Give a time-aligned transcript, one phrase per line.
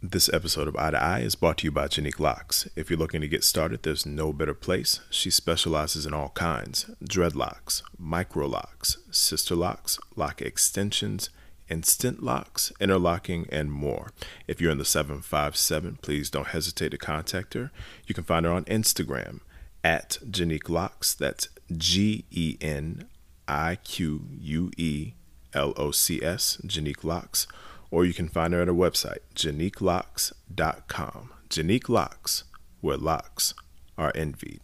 [0.00, 2.68] This episode of Eye to Eye is brought to you by Genique Locs.
[2.76, 5.00] If you're looking to get started, there's no better place.
[5.10, 11.30] She specializes in all kinds dreadlocks, micro locks, sister locks, lock extensions,
[11.68, 14.12] instant locks, interlocking, and more.
[14.46, 17.72] If you're in the 757, please don't hesitate to contact her.
[18.06, 19.40] You can find her on Instagram
[19.82, 21.12] at Genique Locs.
[21.12, 23.08] That's G E N
[23.48, 25.14] I Q U E
[25.52, 27.48] L O C S, Janique Locks
[27.90, 31.30] or you can find her at her website, geniquelocs.com.
[31.48, 32.44] Genique Locs,
[32.80, 33.54] where locks
[33.96, 34.60] are envied.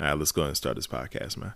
[0.00, 1.54] All right, let's go ahead and start this podcast, man.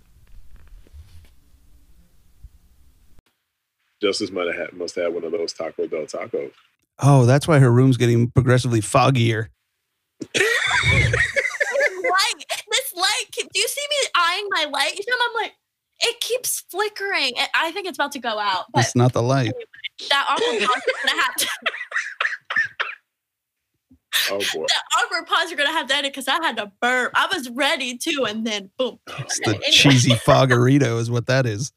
[4.00, 6.50] Justice must have, must have one of those Taco Bell tacos.
[7.00, 9.46] Oh, that's why her room's getting progressively foggier.
[10.34, 10.44] light,
[12.70, 13.24] this light.
[13.32, 14.94] Do you see me eyeing my light?
[14.94, 15.52] You know, I'm like,
[16.02, 17.32] it keeps flickering.
[17.54, 18.64] I think it's about to go out.
[18.72, 19.52] But That's not the light.
[20.10, 21.48] That awkward pause is gonna have to.
[24.30, 24.66] Oh boy.
[24.68, 27.12] That awkward pause you're gonna have to edit because I had to burp.
[27.14, 28.98] I was ready to, and then boom.
[29.20, 29.70] It's the anyway.
[29.70, 31.72] cheesy foggerito is what that is.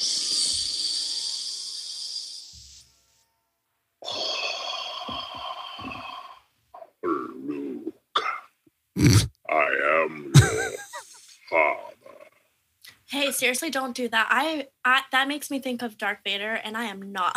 [13.40, 14.28] seriously don't do that.
[14.30, 17.36] I, I that makes me think of Darth Vader, and I am not.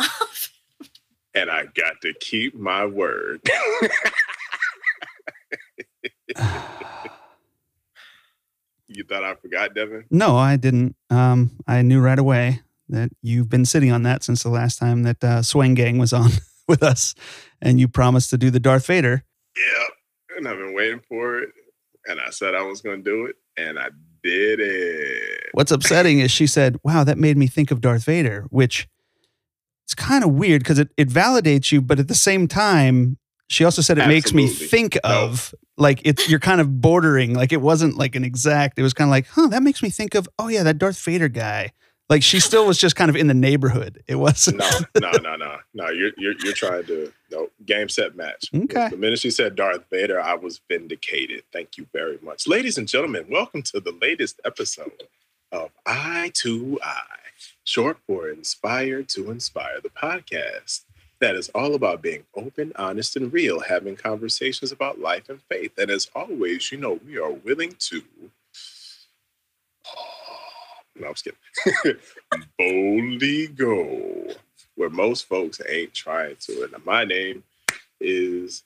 [1.34, 3.40] and I got to keep my word.
[9.04, 10.04] you thought I forgot, Devin?
[10.10, 10.96] No, I didn't.
[11.10, 15.02] Um, I knew right away that you've been sitting on that since the last time
[15.04, 16.30] that uh, Swang Gang was on
[16.68, 17.14] with us,
[17.60, 19.24] and you promised to do the Darth Vader.
[19.56, 21.50] Yeah, and I've been waiting for it,
[22.06, 23.88] and I said I was going to do it, and I
[24.22, 25.50] did it.
[25.52, 28.88] What's upsetting is she said, Wow, that made me think of Darth Vader, which
[29.84, 33.64] it's kind of weird because it, it validates you, but at the same time, she
[33.64, 34.16] also said it Absolutely.
[34.16, 38.24] makes me think of like it's you're kind of bordering like it wasn't like an
[38.24, 40.78] exact it was kind of like huh that makes me think of oh yeah that
[40.78, 41.72] Darth Vader guy
[42.10, 44.02] like she still was just kind of in the neighborhood.
[44.06, 44.58] It wasn't.
[44.58, 44.70] No,
[45.00, 45.88] no, no, no, no.
[45.88, 48.50] You're you're you're trying to no game set match.
[48.54, 48.88] Okay.
[48.90, 51.44] The minute she said Darth Vader, I was vindicated.
[51.52, 53.26] Thank you very much, ladies and gentlemen.
[53.30, 55.04] Welcome to the latest episode
[55.50, 57.02] of Eye to Eye,
[57.64, 60.84] short for Inspired to Inspire, the podcast
[61.24, 65.72] that is all about being open, honest, and real, having conversations about life and faith.
[65.78, 68.02] And as always, you know, we are willing to
[71.00, 71.98] no, I'm just kidding.
[72.58, 74.34] Boldly go
[74.74, 76.64] where most folks ain't trying to.
[76.64, 77.42] And my name
[78.02, 78.62] is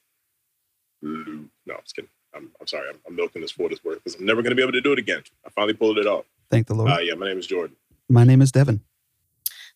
[1.01, 1.47] Luke.
[1.65, 2.11] No, I'm just kidding.
[2.35, 2.89] I'm, I'm sorry.
[2.89, 4.73] I'm, I'm milking this for what it's worth because I'm never going to be able
[4.73, 5.23] to do it again.
[5.47, 6.25] I finally pulled it off.
[6.51, 6.91] Thank the Lord.
[6.91, 7.77] Uh, yeah, my name is Jordan.
[8.09, 8.81] My name is Devin.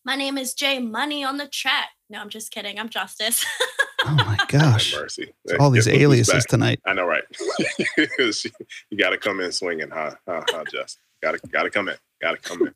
[0.04, 1.90] My name is Jay Money on the track.
[2.12, 2.78] No, I'm just kidding.
[2.78, 3.42] I'm Justice.
[4.04, 4.94] oh my gosh.
[4.94, 5.32] mercy.
[5.58, 6.78] All these aliases tonight.
[6.84, 7.22] I know, right?
[7.96, 10.14] you got to come in swinging, huh?
[10.28, 10.98] Huh, huh, Just.
[11.22, 11.96] Got to, got to come in.
[12.20, 12.74] Got to come in.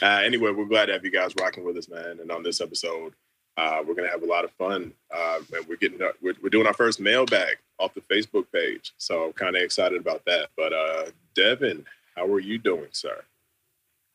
[0.00, 2.20] uh, anyway, we're glad to have you guys rocking with us, man.
[2.20, 3.14] And on this episode,
[3.56, 4.92] uh, we're gonna have a lot of fun.
[5.10, 9.24] Uh, and we're getting we're, we're doing our first mailbag off the Facebook page, so
[9.24, 10.50] I'm kind of excited about that.
[10.56, 13.24] But uh, Devin, how are you doing, sir?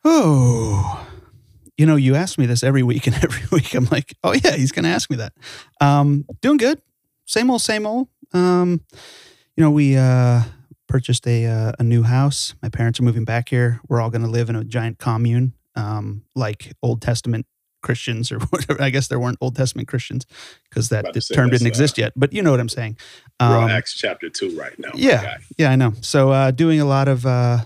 [0.04, 1.11] Oh,
[1.82, 4.52] you know, you ask me this every week, and every week I'm like, oh yeah,
[4.52, 5.32] he's gonna ask me that.
[5.80, 6.80] Um, doing good,
[7.26, 8.06] same old, same old.
[8.32, 8.82] Um,
[9.56, 10.42] you know, we uh,
[10.86, 12.54] purchased a uh, a new house.
[12.62, 13.80] My parents are moving back here.
[13.88, 17.46] We're all going to live in a giant commune, um, like Old Testament
[17.82, 18.80] Christians or whatever.
[18.80, 20.24] I guess there weren't Old Testament Christians
[20.70, 21.04] because that
[21.34, 22.12] term didn't exist uh, yet.
[22.14, 22.96] But you know what I'm saying.
[23.40, 24.92] Um, we're on um, Acts chapter two right now.
[24.94, 25.94] Yeah, yeah, I know.
[26.00, 27.64] So uh, doing a lot of uh,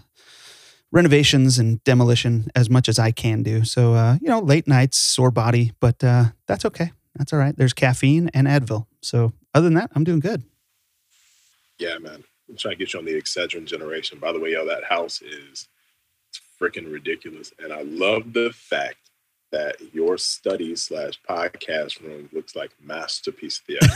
[0.92, 3.64] renovations and demolition as much as I can do.
[3.64, 6.92] So uh, you know, late nights, sore body, but uh, that's okay.
[7.16, 7.56] That's all right.
[7.56, 8.86] There's caffeine and Advil.
[9.00, 10.44] So other than that, I'm doing good.
[11.78, 12.24] Yeah, man.
[12.48, 14.18] I'm trying to get you on the Excedrin generation.
[14.18, 15.68] By the way, yo, that house is
[16.60, 17.52] freaking ridiculous.
[17.58, 19.05] And I love the fact
[19.52, 23.86] that your study slash podcast room looks like masterpiece theater.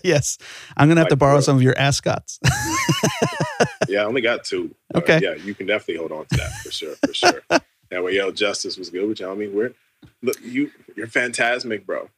[0.04, 0.38] yes,
[0.76, 1.40] I'm gonna have to borrow bro.
[1.40, 2.38] some of your ascots.
[3.88, 4.74] yeah, I only got two.
[4.94, 5.20] Okay.
[5.22, 7.42] yeah, you can definitely hold on to that for sure, for sure.
[7.48, 9.28] that way, yo, Justice was good with you.
[9.30, 9.72] I mean, we're
[10.22, 12.08] look, you, you're fantastic, bro.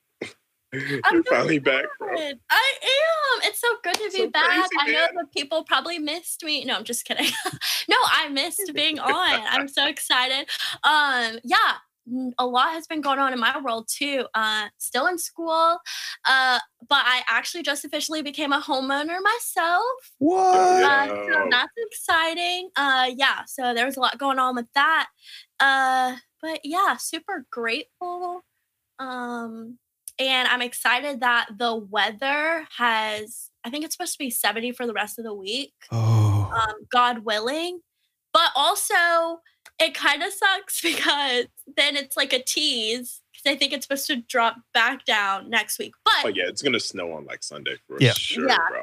[0.72, 2.14] you're I'm finally doing back, bro.
[2.16, 3.40] I am.
[3.44, 4.44] It's so good to be So back.
[4.48, 5.08] crazy, I know man.
[5.16, 6.64] that people probably missed me.
[6.64, 7.26] No, I'm just kidding.
[7.88, 9.42] no, I missed being on.
[9.48, 10.48] I'm so excited.
[10.84, 11.91] Um, yeah, n-
[12.38, 14.26] a lot has been going on in my world too.
[14.34, 15.78] Uh, still in school,
[16.26, 16.58] uh,
[16.88, 19.82] but I actually just officially became a homeowner myself.
[20.18, 20.56] what?
[20.56, 22.70] Uh, so that's exciting.
[22.76, 25.08] Uh, yeah, so there was a lot going on with that.
[25.60, 28.42] Uh, but yeah, super grateful.
[28.98, 29.78] Um,
[30.18, 34.86] and I'm excited that the weather has, I think it's supposed to be 70 for
[34.86, 37.80] the rest of the week, Oh, um, God willing.
[38.32, 39.40] But also,
[39.82, 41.46] it kind of sucks because
[41.76, 45.78] then it's like a tease because I think it's supposed to drop back down next
[45.78, 45.92] week.
[46.04, 48.12] But Oh yeah, it's gonna snow on like Sunday for Yeah.
[48.14, 48.56] sure, Yeah.
[48.70, 48.82] bro.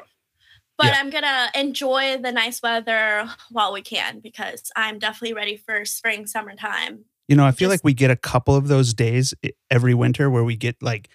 [0.78, 0.96] but Yeah.
[0.98, 6.26] I'm gonna enjoy the nice weather while we can because I'm definitely ready for spring,
[6.26, 7.04] summertime.
[7.28, 9.32] you know, I feel just- like we get a couple of those days
[9.70, 11.08] every winter where we get like,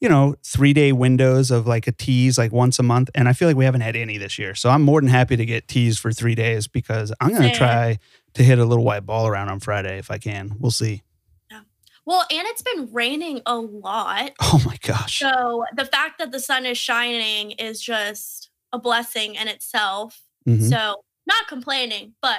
[0.00, 3.32] you know, three day windows of like a tease like once a month, and I
[3.32, 4.54] feel like we haven't had any this year.
[4.54, 7.54] So I'm more than happy to get teased for three days because I'm gonna Same.
[7.54, 7.98] try
[8.34, 10.56] to hit a little white ball around on Friday if I can.
[10.58, 11.02] We'll see.
[11.50, 11.60] Yeah.
[12.04, 14.32] Well, and it's been raining a lot.
[14.40, 15.18] Oh my gosh.
[15.20, 20.20] So the fact that the sun is shining is just a blessing in itself.
[20.46, 20.68] Mhm.
[20.68, 22.38] So not complaining, but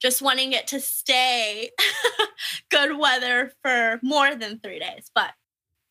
[0.00, 1.70] just wanting it to stay
[2.70, 5.10] good weather for more than three days.
[5.14, 5.32] But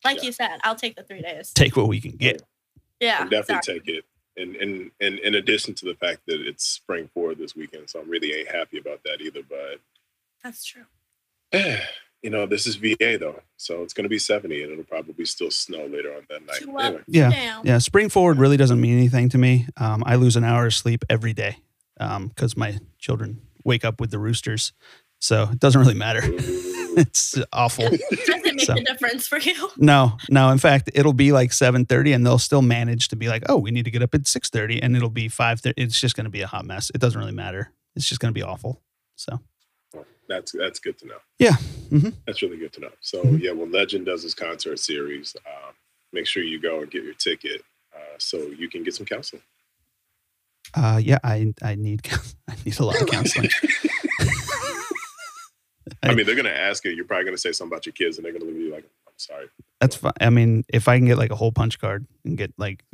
[0.04, 0.22] like Yeah.
[0.24, 1.52] you said, I'll take the three days.
[1.52, 2.42] Take what we can get.
[3.00, 3.18] Yeah.
[3.20, 3.80] I'll definitely exactly.
[3.80, 4.04] take it.
[4.40, 8.00] And and and in addition to the fact that it's spring forward this weekend, so
[8.00, 9.40] I'm really ain't happy about that either.
[9.48, 9.80] But
[10.42, 10.84] That's true.
[12.22, 15.50] you know, this is VA though, so it's gonna be 70, and it'll probably still
[15.50, 16.62] snow later on that night.
[16.62, 17.30] Anyway, Yeah.
[17.30, 17.66] Down.
[17.66, 17.78] Yeah.
[17.78, 19.66] Spring forward really doesn't mean anything to me.
[19.76, 21.58] Um, I lose an hour of sleep every day
[21.98, 24.72] because my children wake up with the roosters.
[25.20, 26.22] So it doesn't really matter.
[26.90, 26.94] Ooh.
[26.98, 27.88] it's awful.
[28.10, 29.70] Doesn't make So- a difference for you.
[29.76, 30.50] No, no.
[30.50, 33.56] In fact, it'll be like seven thirty, and they'll still manage to be like, "Oh,
[33.56, 35.80] we need to get up at six thirty, and it'll be five thirty.
[35.82, 36.90] It's just going to be a hot mess.
[36.94, 37.72] It doesn't really matter.
[37.96, 38.80] It's just going to be awful.
[39.16, 39.40] So
[40.28, 41.18] that's that's good to know.
[41.38, 41.56] Yeah.
[41.90, 42.14] Mhm.
[42.26, 42.90] That's really good to know.
[43.00, 43.40] So Mhm.
[43.42, 45.74] yeah, when Legend does his concert series, um,
[46.12, 47.62] make sure you go and get your ticket
[47.94, 49.42] uh, so you can get some counseling.
[50.74, 52.06] uh, yeah, I I need
[52.48, 53.48] I need a lot of counseling.
[56.02, 56.90] I mean, they're gonna ask you.
[56.90, 58.84] You're probably gonna say something about your kids, and they're gonna look at you like,
[59.06, 59.46] "I'm sorry."
[59.80, 60.12] That's fine.
[60.20, 62.84] I mean, if I can get like a whole punch card and get like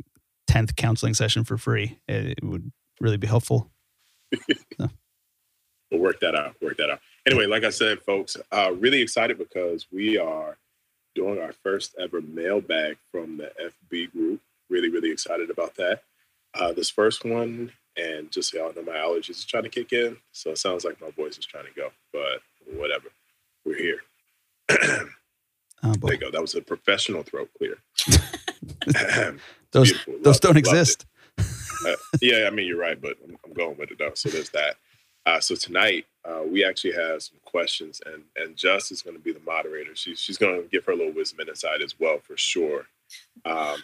[0.47, 3.69] tenth counseling session for free, it, it would really be helpful.
[5.91, 6.55] We'll work that out.
[6.61, 6.99] Work that out.
[7.25, 10.57] Anyway, like I said, folks, uh, really excited because we are
[11.15, 13.51] doing our first ever mailbag from the
[13.91, 14.41] FB group.
[14.69, 16.01] Really, really excited about that.
[16.53, 19.93] Uh, this first one, and just so y'all know, my allergies is trying to kick
[19.93, 22.41] in, so it sounds like my voice is trying to go, but
[22.75, 23.09] whatever.
[23.65, 24.01] We're here.
[25.83, 26.31] Oh There you go.
[26.31, 27.77] That was a professional throat clear.
[29.71, 30.15] those Beautiful.
[30.23, 30.59] those Loved don't it.
[30.59, 31.05] Exist.
[31.87, 34.13] Uh, yeah, I mean you're right, but I'm, I'm going with it though.
[34.15, 34.75] So there's that.
[35.25, 39.21] Uh, so tonight uh, we actually have some questions, and and Just is going to
[39.21, 39.95] be the moderator.
[39.95, 42.87] She's she's going to give her a little wisdom and insight as well for sure.
[43.45, 43.83] Um,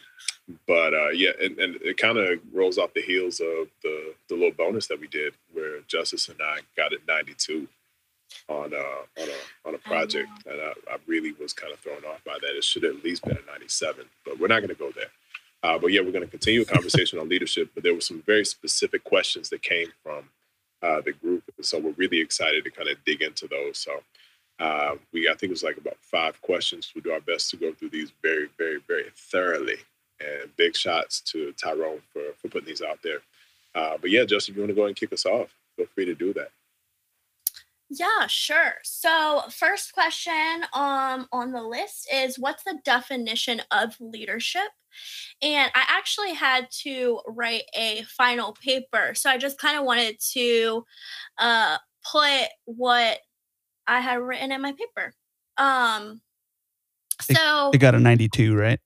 [0.67, 4.35] but uh, yeah, and, and it kind of rolls off the heels of the the
[4.35, 7.67] little bonus that we did, where Justice and I got it 92
[8.49, 12.03] on uh, on a on a project, and I, I really was kind of thrown
[12.05, 12.57] off by that.
[12.57, 15.11] It should have at least been a 97, but we're not going to go there.
[15.63, 17.69] Uh, but yeah, we're going to continue a conversation on leadership.
[17.73, 20.25] But there were some very specific questions that came from
[20.81, 23.77] uh, the group, and so we're really excited to kind of dig into those.
[23.79, 24.01] So
[24.59, 26.91] uh, we, I think it was like about five questions.
[26.93, 29.77] We'll do our best to go through these very, very, very thoroughly.
[30.19, 33.19] And big shots to Tyrone for for putting these out there.
[33.75, 35.87] Uh, but yeah, Justin, if you want to go ahead and kick us off, feel
[35.93, 36.51] free to do that.
[37.89, 38.75] Yeah, sure.
[38.83, 44.69] So, first question um on the list is what's the definition of leadership?
[45.41, 49.13] And I actually had to write a final paper.
[49.15, 50.85] So I just kind of wanted to
[51.37, 51.77] uh
[52.11, 53.19] put what
[53.87, 55.13] I had written in my paper.
[55.57, 56.21] Um
[57.21, 58.79] so It got a ninety-two, right?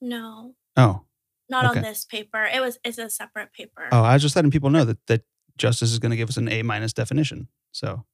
[0.00, 1.04] no, Oh,
[1.48, 1.78] not Okay.
[1.78, 2.44] on this paper.
[2.44, 3.88] It was it's a separate paper.
[3.92, 5.22] oh, I was just letting people know that that
[5.58, 7.48] justice is going to give us an A minus definition.
[7.72, 8.04] So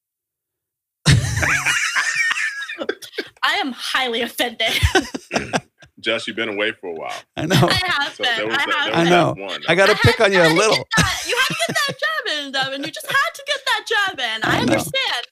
[3.43, 4.69] I am highly offended.
[6.01, 7.15] Just, you've been away for a while.
[7.37, 7.57] I know.
[7.57, 8.49] I have So been.
[8.49, 9.35] was I have there I know.
[9.39, 9.61] one.
[9.67, 10.89] I got to pick on you I a had to get little.
[11.27, 12.85] you had to get that jab in, Devin.
[12.85, 14.41] You just had to get that jab in.
[14.45, 15.26] I, I understand.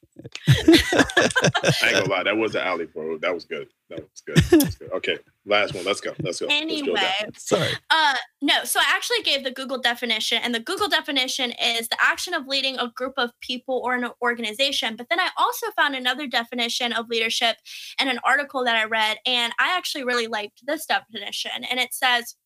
[0.46, 3.18] I ain't gonna lie, that was an alley, bro.
[3.18, 3.68] That was good.
[3.88, 4.36] That was good.
[4.36, 4.90] That was good.
[4.92, 5.84] Okay, last one.
[5.84, 6.12] Let's go.
[6.22, 6.46] Let's go.
[6.50, 7.70] Anyway, Let's sorry.
[7.90, 8.64] Uh, no.
[8.64, 12.46] So I actually gave the Google definition, and the Google definition is the action of
[12.46, 14.96] leading a group of people or an organization.
[14.96, 17.56] But then I also found another definition of leadership
[18.00, 21.64] in an article that I read, and I actually really liked this definition.
[21.70, 22.36] And it says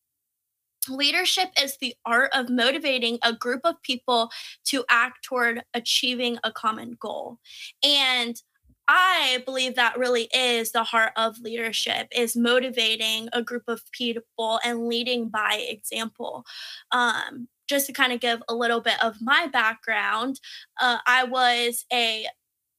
[0.87, 4.29] Leadership is the art of motivating a group of people
[4.65, 7.37] to act toward achieving a common goal.
[7.83, 8.41] And
[8.87, 14.59] I believe that really is the heart of leadership is motivating a group of people
[14.63, 16.43] and leading by example.
[16.91, 20.39] Um, just to kind of give a little bit of my background,
[20.81, 22.25] uh, I was a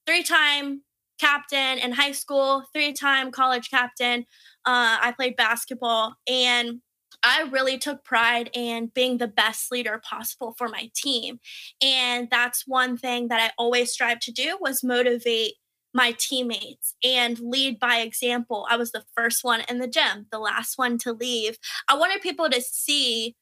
[0.04, 0.82] three-time
[1.20, 4.26] captain in high school, three-time college captain.
[4.66, 6.80] Uh, I played basketball and
[7.22, 11.38] I really took pride in being the best leader possible for my team.
[11.82, 15.54] And that's one thing that I always strive to do was motivate
[15.92, 18.66] my teammates and lead by example.
[18.70, 21.58] I was the first one in the gym, the last one to leave.
[21.88, 23.36] I wanted people to see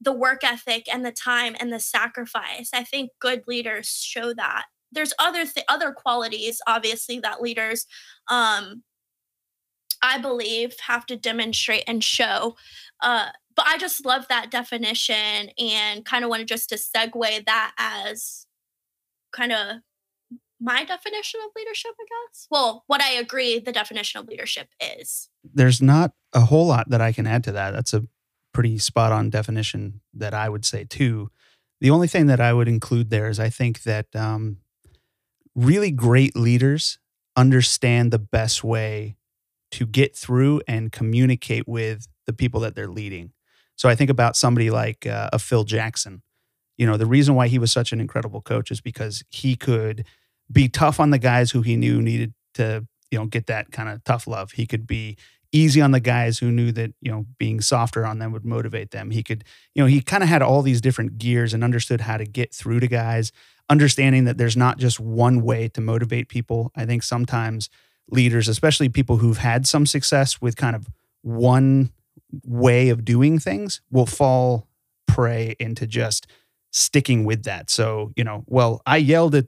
[0.00, 2.70] the work ethic and the time and the sacrifice.
[2.74, 4.66] I think good leaders show that.
[4.92, 7.86] There's other th- other qualities obviously that leaders
[8.28, 8.82] um
[10.02, 12.56] I believe have to demonstrate and show
[13.02, 17.72] uh, but I just love that definition and kind of wanted just to segue that
[17.78, 18.46] as
[19.32, 19.78] kind of
[20.60, 22.46] my definition of leadership, I guess.
[22.50, 25.28] Well, what I agree the definition of leadership is.
[25.42, 27.72] There's not a whole lot that I can add to that.
[27.72, 28.04] That's a
[28.52, 31.30] pretty spot on definition that I would say too.
[31.80, 34.58] The only thing that I would include there is I think that um,
[35.54, 36.98] really great leaders
[37.36, 39.16] understand the best way
[39.72, 43.32] to get through and communicate with the people that they're leading.
[43.76, 46.22] So I think about somebody like uh, a Phil Jackson.
[46.78, 50.04] You know, the reason why he was such an incredible coach is because he could
[50.50, 53.88] be tough on the guys who he knew needed to, you know, get that kind
[53.88, 54.52] of tough love.
[54.52, 55.16] He could be
[55.52, 58.90] easy on the guys who knew that, you know, being softer on them would motivate
[58.90, 59.10] them.
[59.10, 59.44] He could,
[59.74, 62.54] you know, he kind of had all these different gears and understood how to get
[62.54, 63.32] through to guys,
[63.70, 66.72] understanding that there's not just one way to motivate people.
[66.76, 67.70] I think sometimes
[68.10, 70.88] leaders, especially people who've had some success with kind of
[71.22, 71.90] one
[72.44, 74.68] way of doing things will fall
[75.06, 76.26] prey into just
[76.72, 77.70] sticking with that.
[77.70, 79.46] So, you know, well, I yelled at,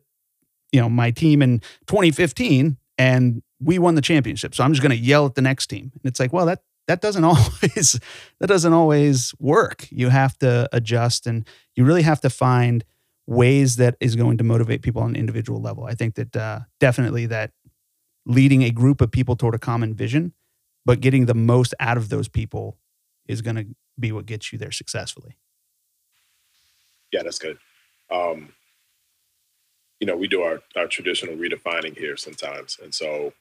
[0.72, 4.54] you know, my team in 2015 and we won the championship.
[4.54, 5.92] So I'm just going to yell at the next team.
[5.94, 8.00] And it's like, well, that that doesn't always
[8.40, 9.86] that doesn't always work.
[9.90, 11.46] You have to adjust and
[11.76, 12.84] you really have to find
[13.26, 15.84] ways that is going to motivate people on an individual level.
[15.84, 17.52] I think that uh, definitely that
[18.28, 20.32] leading a group of people toward a common vision
[20.88, 22.78] but getting the most out of those people
[23.26, 23.66] is going to
[24.00, 25.36] be what gets you there successfully.
[27.12, 27.58] Yeah, that's good.
[28.10, 28.54] Um,
[30.00, 32.78] you know, we do our, our traditional redefining here sometimes.
[32.82, 33.34] And so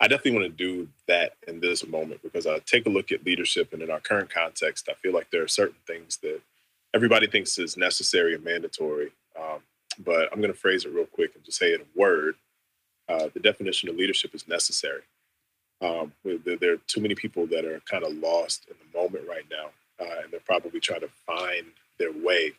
[0.00, 3.24] I definitely want to do that in this moment because I take a look at
[3.24, 6.40] leadership and in our current context, I feel like there are certain things that
[6.92, 9.12] everybody thinks is necessary and mandatory.
[9.40, 9.60] Um,
[10.04, 12.34] but I'm going to phrase it real quick and just say it in a word.
[13.10, 15.02] Uh, the definition of leadership is necessary.
[15.82, 19.46] Um, there, are too many people that are kind of lost in the moment right
[19.50, 21.66] now, uh, and they're probably trying to find
[21.98, 22.52] their way.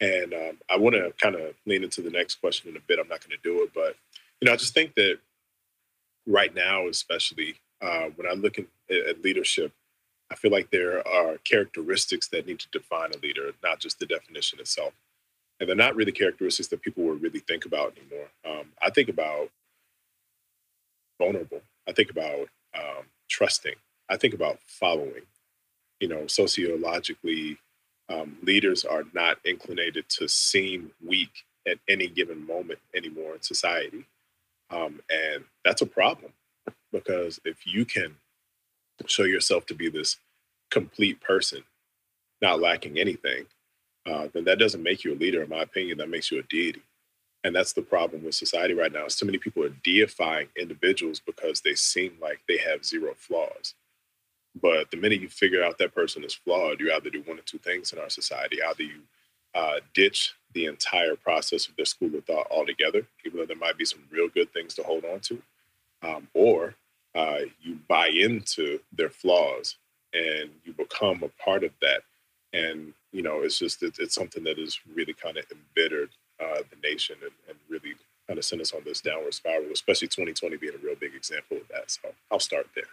[0.00, 2.98] And um, I want to kind of lean into the next question in a bit.
[2.98, 3.96] I'm not going to do it, but
[4.40, 5.18] you know, I just think that
[6.26, 8.66] right now, especially uh, when I look at,
[9.22, 9.72] leadership,
[10.30, 14.06] I feel like there are characteristics that need to define a leader, not just the
[14.06, 14.92] definition itself.
[15.58, 18.28] And they're not really characteristics that people would really think about anymore.
[18.44, 19.50] Um, I think about
[21.18, 21.62] vulnerable.
[21.88, 23.74] I think about um, trusting.
[24.08, 25.22] I think about following.
[26.00, 27.58] You know, sociologically,
[28.08, 34.04] um, leaders are not inclinated to seem weak at any given moment anymore in society.
[34.70, 36.32] Um, and that's a problem
[36.92, 38.16] because if you can
[39.06, 40.18] show yourself to be this
[40.70, 41.62] complete person,
[42.42, 43.46] not lacking anything,
[44.06, 45.98] uh, then that doesn't make you a leader, in my opinion.
[45.98, 46.82] That makes you a deity.
[47.46, 49.06] And that's the problem with society right now.
[49.06, 53.74] So many people are deifying individuals because they seem like they have zero flaws.
[54.60, 57.44] But the minute you figure out that person is flawed, you either do one of
[57.44, 58.60] two things in our society.
[58.60, 58.98] Either you
[59.54, 63.78] uh, ditch the entire process of their school of thought altogether, even though there might
[63.78, 65.40] be some real good things to hold on to,
[66.02, 66.74] um, or
[67.14, 69.76] uh, you buy into their flaws
[70.12, 72.00] and you become a part of that.
[72.52, 76.62] And, you know, it's just, it, it's something that is really kind of embittered uh,
[76.70, 77.94] the nation and, and really
[78.26, 81.58] kind of send us on this downward spiral, especially 2020 being a real big example
[81.58, 81.90] of that.
[81.90, 82.84] So I'll start there.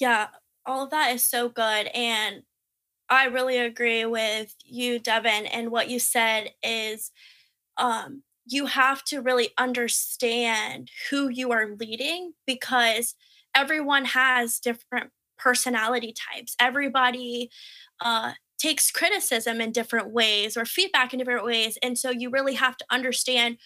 [0.00, 0.28] Yeah,
[0.64, 1.88] all of that is so good.
[1.94, 2.42] And
[3.10, 5.46] I really agree with you, Devin.
[5.46, 7.10] And what you said is
[7.76, 13.14] um, you have to really understand who you are leading because
[13.54, 16.56] everyone has different personality types.
[16.58, 17.50] Everybody
[18.00, 18.32] uh,
[18.62, 21.76] takes criticism in different ways or feedback in different ways.
[21.82, 23.58] And so you really have to understand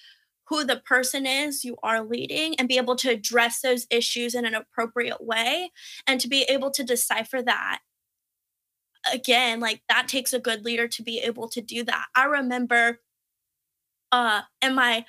[0.49, 4.47] who the person is you are leading and be able to address those issues in
[4.47, 5.71] an appropriate way
[6.07, 7.81] and to be able to decipher that
[9.12, 13.00] again like that takes a good leader to be able to do that i remember
[14.12, 15.05] uh in my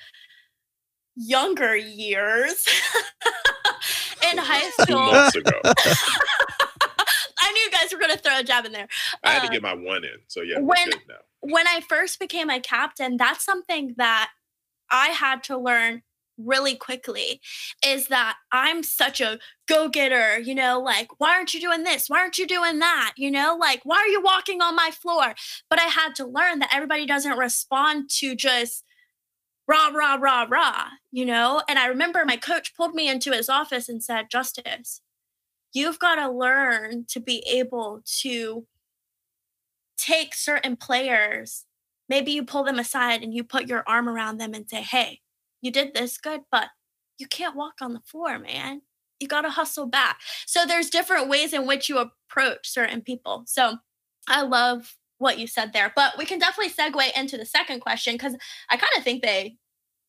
[1.16, 2.64] younger years
[4.30, 5.60] in high school months ago.
[7.40, 8.88] i knew you guys were going to throw a jab in there
[9.24, 10.18] I had to Uh, get my one in.
[10.28, 11.14] So yeah, when- when, good now.
[11.40, 14.30] when I first became a captain, that's something that
[14.90, 16.02] I had to learn
[16.38, 17.40] really quickly
[17.84, 22.08] is that I'm such a go getter, you know, like, why aren't you doing this?
[22.08, 23.14] Why aren't you doing that?
[23.16, 25.34] You know, like, why are you walking on my floor?
[25.68, 28.84] But I had to learn that everybody doesn't respond to just
[29.66, 31.60] rah, rah, rah, rah, you know?
[31.68, 35.02] And I remember my coach pulled me into his office and said, Justice,
[35.72, 38.66] you've got to learn to be able to
[39.96, 41.64] take certain players,
[42.08, 45.20] maybe you pull them aside and you put your arm around them and say, Hey,
[45.60, 46.68] you did this good, but
[47.18, 48.82] you can't walk on the floor, man.
[49.20, 50.20] You got to hustle back.
[50.46, 53.42] So there's different ways in which you approach certain people.
[53.46, 53.78] So
[54.28, 58.14] I love what you said there, but we can definitely segue into the second question
[58.14, 58.36] because
[58.70, 59.56] I kind of think they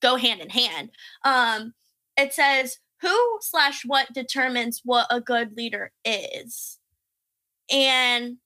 [0.01, 0.91] go hand in hand.
[1.25, 1.73] Um,
[2.15, 6.79] it says, Who slash what determines what a good leader is?
[7.71, 8.37] And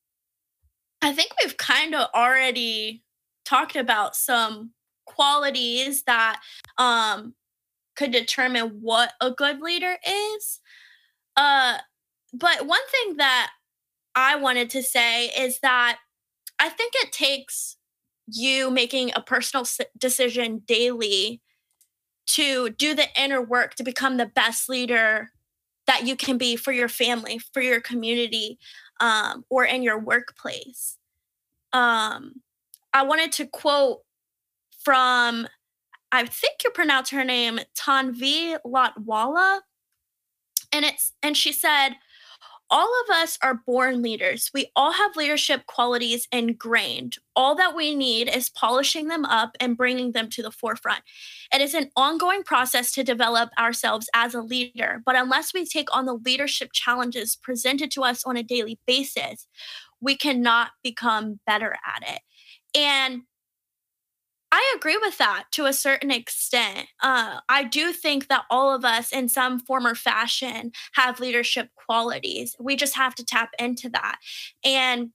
[1.01, 3.03] I think we've kind of already
[3.45, 4.71] talked about some
[5.05, 6.39] qualities that
[6.77, 7.33] um,
[7.95, 10.59] could determine what a good leader is.
[11.35, 11.77] Uh,
[12.33, 13.51] but one thing that
[14.15, 15.97] I wanted to say is that
[16.59, 17.77] I think it takes
[18.27, 19.65] you making a personal
[19.97, 21.41] decision daily
[22.25, 25.31] to do the inner work to become the best leader
[25.87, 28.57] that you can be for your family, for your community,
[28.99, 30.97] um, or in your workplace.
[31.73, 32.41] Um,
[32.93, 33.99] I wanted to quote
[34.79, 35.47] from,
[36.11, 39.61] I think you pronounce her name Tanvi Latwala,
[40.71, 41.95] and it's and she said,
[42.75, 44.49] "All of us are born leaders.
[44.51, 47.17] We all have leadership qualities ingrained.
[47.35, 51.03] All that we need is polishing them up and bringing them to the forefront.
[51.53, 55.95] It is an ongoing process to develop ourselves as a leader, but unless we take
[55.95, 59.45] on the leadership challenges presented to us on a daily basis,
[60.01, 62.21] we cannot become better at it.
[62.75, 63.21] And
[64.53, 66.87] I agree with that to a certain extent.
[67.01, 71.69] Uh, I do think that all of us, in some form or fashion, have leadership
[71.75, 72.55] qualities.
[72.59, 74.19] We just have to tap into that.
[74.63, 75.09] And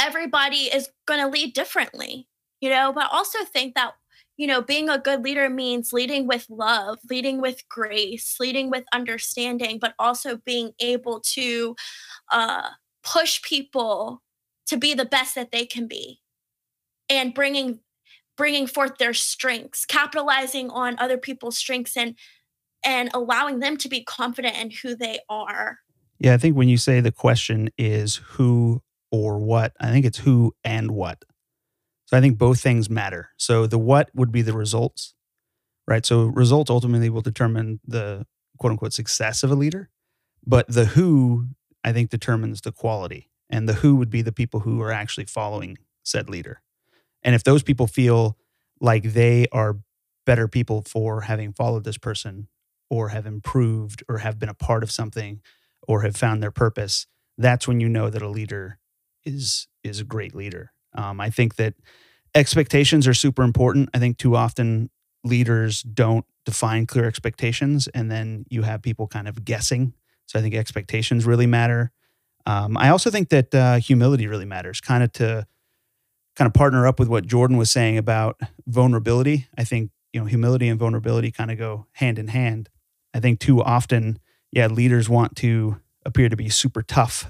[0.00, 2.26] everybody is going to lead differently,
[2.62, 3.92] you know, but I also think that
[4.38, 8.84] you know, being a good leader means leading with love, leading with grace, leading with
[8.94, 11.74] understanding, but also being able to
[12.30, 12.68] uh,
[13.02, 14.22] push people
[14.68, 16.20] to be the best that they can be,
[17.10, 17.80] and bringing
[18.38, 22.16] bringing forth their strengths, capitalizing on other people's strengths, and
[22.84, 25.80] and allowing them to be confident in who they are.
[26.18, 30.18] Yeah, I think when you say the question is who or what, I think it's
[30.18, 31.24] who and what.
[32.06, 33.30] So I think both things matter.
[33.36, 35.14] So the what would be the results,
[35.86, 36.06] right?
[36.06, 38.26] So results ultimately will determine the
[38.58, 39.90] quote unquote success of a leader,
[40.46, 41.48] but the who
[41.84, 43.30] I think determines the quality.
[43.50, 46.60] And the who would be the people who are actually following said leader.
[47.22, 48.36] And if those people feel
[48.80, 49.78] like they are
[50.24, 52.48] better people for having followed this person
[52.90, 55.40] or have improved or have been a part of something
[55.86, 58.78] or have found their purpose, that's when you know that a leader
[59.24, 60.72] is is a great leader.
[60.94, 61.74] Um, I think that
[62.34, 63.90] expectations are super important.
[63.94, 64.90] I think too often
[65.24, 69.94] leaders don't define clear expectations, and then you have people kind of guessing.
[70.26, 71.90] So I think expectations really matter.
[72.46, 75.46] Um, I also think that uh, humility really matters, kind of to
[76.38, 79.48] kind of partner up with what Jordan was saying about vulnerability.
[79.58, 82.68] I think you know humility and vulnerability kind of go hand in hand.
[83.12, 84.20] I think too often,
[84.52, 87.28] yeah, leaders want to appear to be super tough,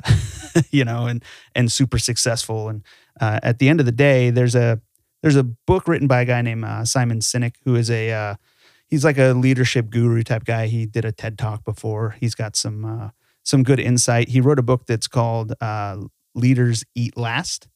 [0.71, 2.69] you know, and and super successful.
[2.69, 2.85] And
[3.19, 4.81] uh, at the end of the day, there's a
[5.23, 8.35] there's a book written by a guy named uh, Simon Sinek, who is a uh,
[8.89, 10.67] he's like a leadership guru type guy.
[10.67, 12.17] He did a TED talk before.
[12.21, 13.11] He's got some uh,
[13.43, 14.29] some good insight.
[14.29, 15.97] He wrote a book that's called uh,
[16.35, 17.69] "Leaders Eat Last,"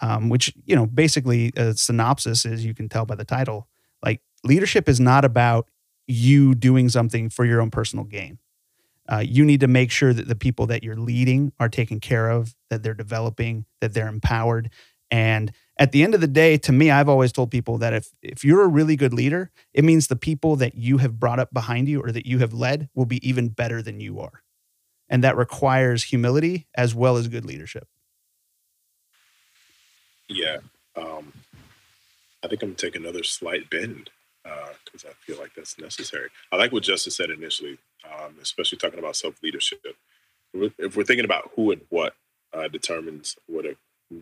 [0.00, 3.68] um, which you know basically a synopsis is you can tell by the title.
[4.02, 5.68] Like leadership is not about
[6.06, 8.38] you doing something for your own personal gain.
[9.10, 12.30] Uh, you need to make sure that the people that you're leading are taken care
[12.30, 14.70] of, that they're developing, that they're empowered,
[15.10, 18.10] and at the end of the day, to me, I've always told people that if
[18.22, 21.52] if you're a really good leader, it means the people that you have brought up
[21.52, 24.42] behind you or that you have led will be even better than you are.
[25.08, 27.88] And that requires humility as well as good leadership.
[30.30, 30.58] Yeah.
[30.96, 31.32] Um,
[32.42, 34.10] I think I'm to take another slight bend
[34.42, 36.28] because uh, I feel like that's necessary.
[36.52, 39.80] I like what Justice said initially, um, especially talking about self leadership.
[40.54, 42.14] If we're thinking about who and what
[42.52, 43.76] uh, determines what a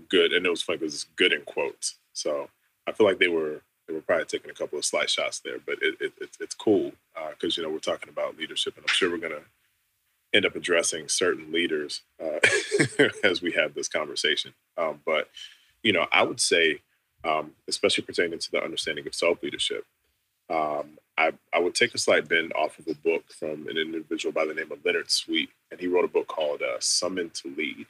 [0.09, 1.97] good, and it was funny because it's good in quotes.
[2.13, 2.49] So
[2.87, 5.59] I feel like they were they were probably taking a couple of slight shots there,
[5.65, 6.93] but it, it, it it's cool
[7.31, 9.45] because uh, you know we're talking about leadership, and I'm sure we're gonna
[10.35, 12.41] end up addressing certain leaders uh,
[13.25, 14.53] as we have this conversation.
[14.77, 15.29] Um, but
[15.89, 16.83] you know, I would say,
[17.25, 19.87] um, especially pertaining to the understanding of self leadership,
[20.51, 24.35] um, I, I would take a slight bend off of a book from an individual
[24.35, 27.49] by the name of Leonard Sweet, and he wrote a book called uh, "Summoned to
[27.57, 27.87] Lead."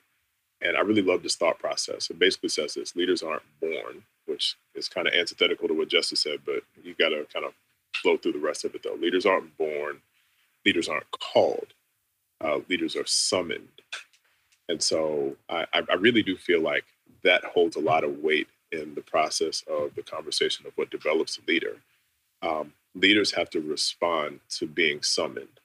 [0.61, 2.09] And I really love this thought process.
[2.09, 6.23] It basically says this leaders aren't born, which is kind of antithetical to what Justice
[6.23, 7.55] said, but you got to kind of
[7.97, 8.95] flow through the rest of it though.
[8.95, 10.03] Leaders aren't born,
[10.65, 11.75] leaders aren't called,
[12.45, 13.83] uh, leaders are summoned.
[14.69, 16.85] And so I, I really do feel like
[17.25, 21.39] that holds a lot of weight in the process of the conversation of what develops
[21.39, 21.77] a leader.
[22.43, 25.61] Um, leaders have to respond to being summoned.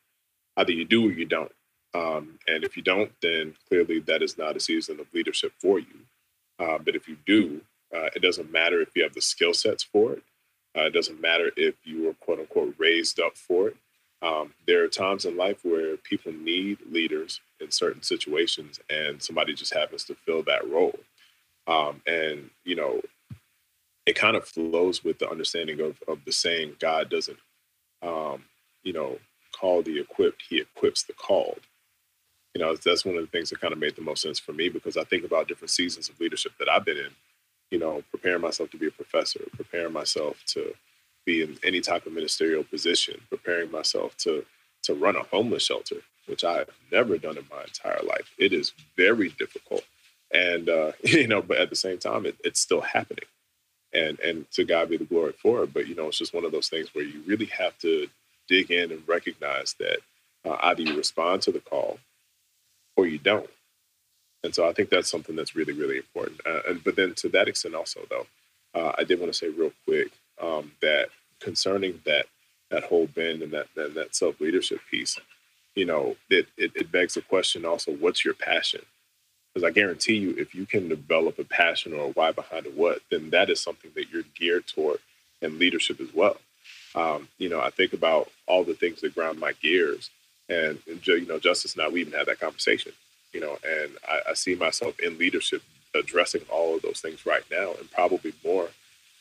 [0.58, 1.52] Either you do or you don't.
[1.94, 5.80] Um, and if you don't, then clearly that is not a season of leadership for
[5.80, 6.06] you.
[6.60, 7.62] Uh, but if you do,
[7.96, 10.24] uh, it doesn't matter if you have the skill sets for it.
[10.76, 13.78] Uh, it doesn't matter if you were quote unquote raised up for it.
[14.22, 19.54] Um, there are times in life where people need leaders in certain situations, and somebody
[19.54, 20.98] just happens to fill that role.
[21.68, 23.02] Um, and you know,
[24.06, 27.40] it kind of flows with the understanding of of the saying, God doesn't,
[28.04, 28.46] um,
[28.84, 29.20] you know,
[29.60, 31.60] call the equipped; He equips the called
[32.56, 34.54] you know, that's one of the things that kind of made the most sense for
[34.54, 37.12] me because I think about different seasons of leadership that I've been in,
[37.72, 40.76] you know, preparing myself to be a professor, preparing myself to
[41.26, 44.46] be in any type of ministerial position, preparing myself to
[44.84, 45.98] to run a homeless shelter,
[46.28, 48.34] which I've never done in my entire life.
[48.40, 49.84] It is very difficult.
[50.34, 53.26] And uh, you know, but at the same time, it, it's still happening.
[53.94, 55.74] And and to God be the glory for it.
[55.74, 58.08] But you know, it's just one of those things where you really have to
[58.50, 60.00] dig in and recognize that
[60.46, 62.00] uh, either you respond to the call
[62.98, 63.50] or you don't.
[64.44, 66.42] And so I think that's something that's really, really important.
[66.46, 68.28] Uh, and but then to that extent, also though,
[68.76, 72.28] uh, I did want to say real quick um, that concerning that
[72.72, 75.20] that whole bend and that that, that self leadership piece,
[75.76, 78.82] you know, it, it it begs the question also, what's your passion?
[79.54, 82.70] Because I guarantee you, if you can develop a passion or a why behind a
[82.70, 85.00] what, then that is something that you're geared toward
[85.42, 86.38] in leadership as well.
[86.96, 90.10] Um, you know, I think about all the things that ground my gears
[90.50, 92.92] and, you know, Justice and I, we even had that conversation,
[93.32, 95.62] you know, and I, I, see myself in leadership
[95.96, 98.70] addressing all of those things right now and probably more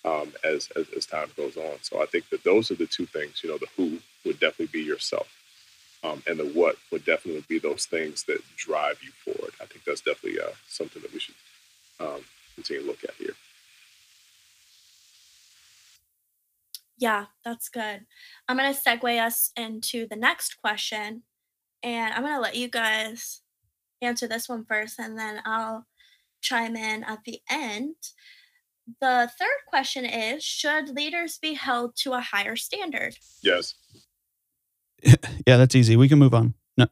[0.05, 1.77] um, as, as, as, time goes on.
[1.83, 4.81] So I think that those are the two things, you know, the who would definitely
[4.81, 5.29] be yourself.
[6.05, 9.53] Um, and the what would definitely be those things that drive you forward.
[9.61, 11.35] I think that's definitely uh, something that we should
[12.01, 12.21] um,
[12.57, 13.35] continue to look at here.
[16.99, 18.07] Yeah, that's good.
[18.49, 21.23] I'm going to segue us into the next question.
[21.83, 23.43] And I'm going to let you guys
[24.01, 25.87] answer this one first, and then I'll
[26.41, 27.97] chime in at the end.
[29.01, 33.17] The third question is Should leaders be held to a higher standard?
[33.43, 33.75] Yes.
[35.47, 35.97] yeah, that's easy.
[35.97, 36.55] We can move on.
[36.77, 36.87] No.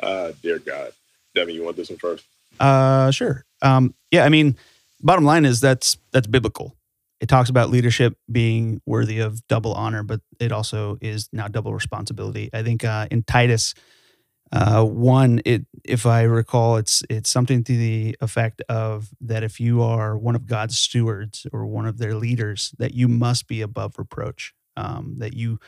[0.00, 0.92] uh, dear God.
[1.34, 2.24] Devin, you want this one first?
[2.58, 3.44] Uh, sure.
[3.62, 4.56] Um, yeah, I mean,
[5.00, 6.76] bottom line is that's that's biblical.
[7.20, 11.74] It talks about leadership being worthy of double honor, but it also is now double
[11.74, 12.48] responsibility.
[12.52, 13.74] I think uh, in Titus
[14.52, 19.60] uh, one, it if I recall, it's it's something to the effect of that if
[19.60, 23.60] you are one of God's stewards or one of their leaders, that you must be
[23.60, 24.52] above reproach.
[24.76, 25.58] Um, that you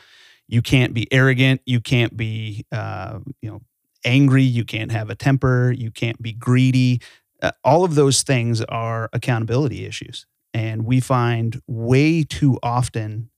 [0.47, 3.61] you can't be arrogant, you can't be uh, you know
[4.05, 6.99] angry, you can't have a temper, you can't be greedy
[7.43, 10.25] uh, all of those things are accountability issues.
[10.53, 13.29] And we find way too often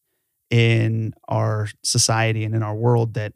[0.51, 3.33] in our society and in our world that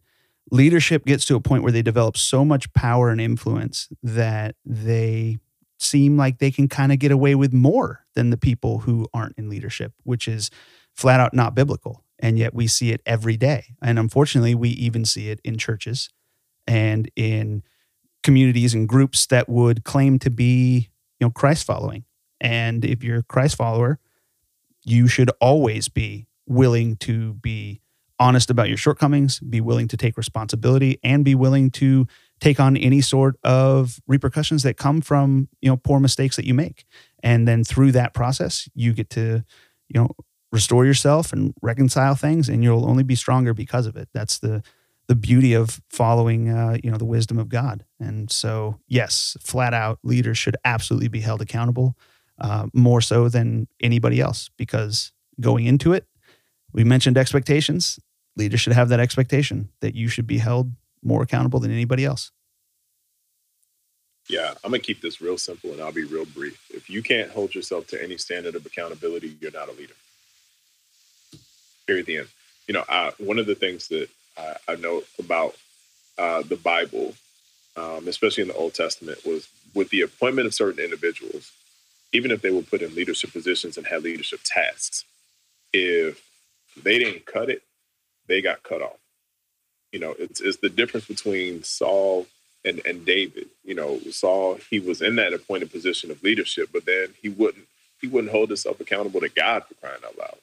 [0.51, 5.37] leadership gets to a point where they develop so much power and influence that they
[5.79, 9.37] seem like they can kind of get away with more than the people who aren't
[9.37, 10.51] in leadership, which is
[10.95, 12.03] flat out not biblical.
[12.19, 13.75] And yet we see it every day.
[13.81, 16.09] And unfortunately, we even see it in churches
[16.67, 17.63] and in
[18.23, 22.03] communities and groups that would claim to be, you know, Christ following.
[22.41, 23.99] And if you're a Christ follower,
[24.83, 27.81] you should always be willing to be
[28.19, 32.05] honest about your shortcomings, be willing to take responsibility, and be willing to
[32.39, 36.53] take on any sort of repercussions that come from you know poor mistakes that you
[36.53, 36.85] make
[37.21, 39.43] and then through that process you get to
[39.87, 40.09] you know
[40.51, 44.63] restore yourself and reconcile things and you'll only be stronger because of it that's the
[45.07, 49.73] the beauty of following uh, you know the wisdom of god and so yes flat
[49.73, 51.95] out leaders should absolutely be held accountable
[52.39, 56.05] uh, more so than anybody else because going into it
[56.73, 57.99] we mentioned expectations
[58.35, 60.71] leaders should have that expectation that you should be held
[61.03, 62.31] more accountable than anybody else
[64.29, 66.63] yeah, I'm gonna keep this real simple and I'll be real brief.
[66.69, 69.95] If you can't hold yourself to any standard of accountability, you're not a leader.
[71.89, 72.27] Period.
[72.67, 74.75] You know, uh, one of the things that I, I
[75.19, 75.55] about
[76.17, 77.15] uh, the Bible,
[77.77, 81.51] um, especially in the Old Testament, was with the appointment of certain individuals,
[82.13, 85.05] even if they were put in leadership positions and had leadership tasks,
[85.73, 86.23] if
[86.81, 87.63] they didn't cut it,
[88.27, 88.97] they got cut off.
[89.91, 92.27] You know, it's, it's the difference between Saul
[92.65, 93.49] and and David.
[93.65, 97.67] You know, Saul he was in that appointed position of leadership, but then he wouldn't
[98.01, 100.37] he wouldn't hold himself accountable to God for crying out loud.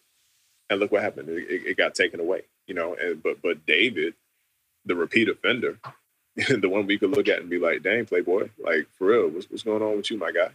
[0.70, 2.42] And look what happened; it, it got taken away.
[2.66, 4.14] You know, and but but David,
[4.84, 5.78] the repeat offender,
[6.36, 9.50] the one we could look at and be like, "Dang, playboy, like for real, what's
[9.50, 10.50] what's going on with you, my guy?"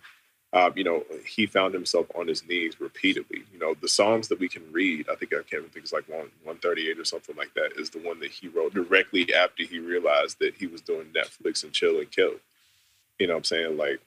[0.53, 3.43] uh, you know, he found himself on his knees repeatedly.
[3.53, 6.09] You know, the Psalms that we can read, I think I can't think it's like
[6.09, 9.79] one 138 or something like that, is the one that he wrote directly after he
[9.79, 12.33] realized that he was doing Netflix and chill and kill.
[13.19, 13.77] You know what I'm saying?
[13.77, 14.01] Like,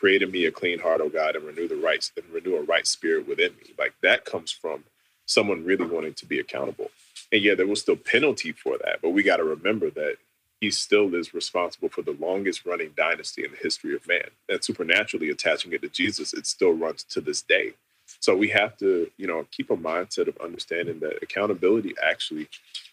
[0.00, 2.62] uh, created me a clean heart, oh God, and renew the rights and renew a
[2.62, 3.74] right spirit within me.
[3.78, 4.84] Like that comes from
[5.26, 6.90] someone really wanting to be accountable.
[7.32, 10.16] And yeah, there was still penalty for that, but we got to remember that
[10.60, 14.28] he still is responsible for the longest running dynasty in the history of man.
[14.48, 17.74] And supernaturally attaching it to Jesus, it still runs to this day.
[18.20, 22.48] So we have to, you know, keep a mindset of understanding that accountability actually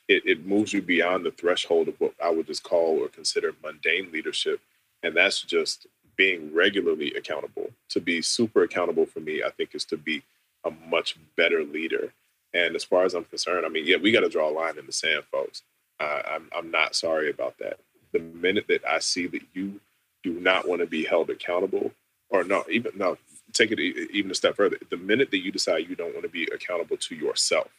[0.09, 3.55] it, it moves you beyond the threshold of what I would just call or consider
[3.63, 4.61] mundane leadership.
[5.03, 7.69] And that's just being regularly accountable.
[7.89, 10.23] To be super accountable for me, I think is to be
[10.65, 12.13] a much better leader.
[12.53, 14.77] And as far as I'm concerned, I mean, yeah, we got to draw a line
[14.77, 15.61] in the sand, folks.
[15.99, 17.79] Uh, I'm, I'm not sorry about that.
[18.11, 19.79] The minute that I see that you
[20.23, 21.91] do not want to be held accountable,
[22.29, 23.17] or no, even no,
[23.53, 24.77] take it even a step further.
[24.89, 27.69] The minute that you decide you don't want to be accountable to yourself,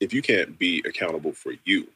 [0.00, 1.88] if you can't be accountable for you,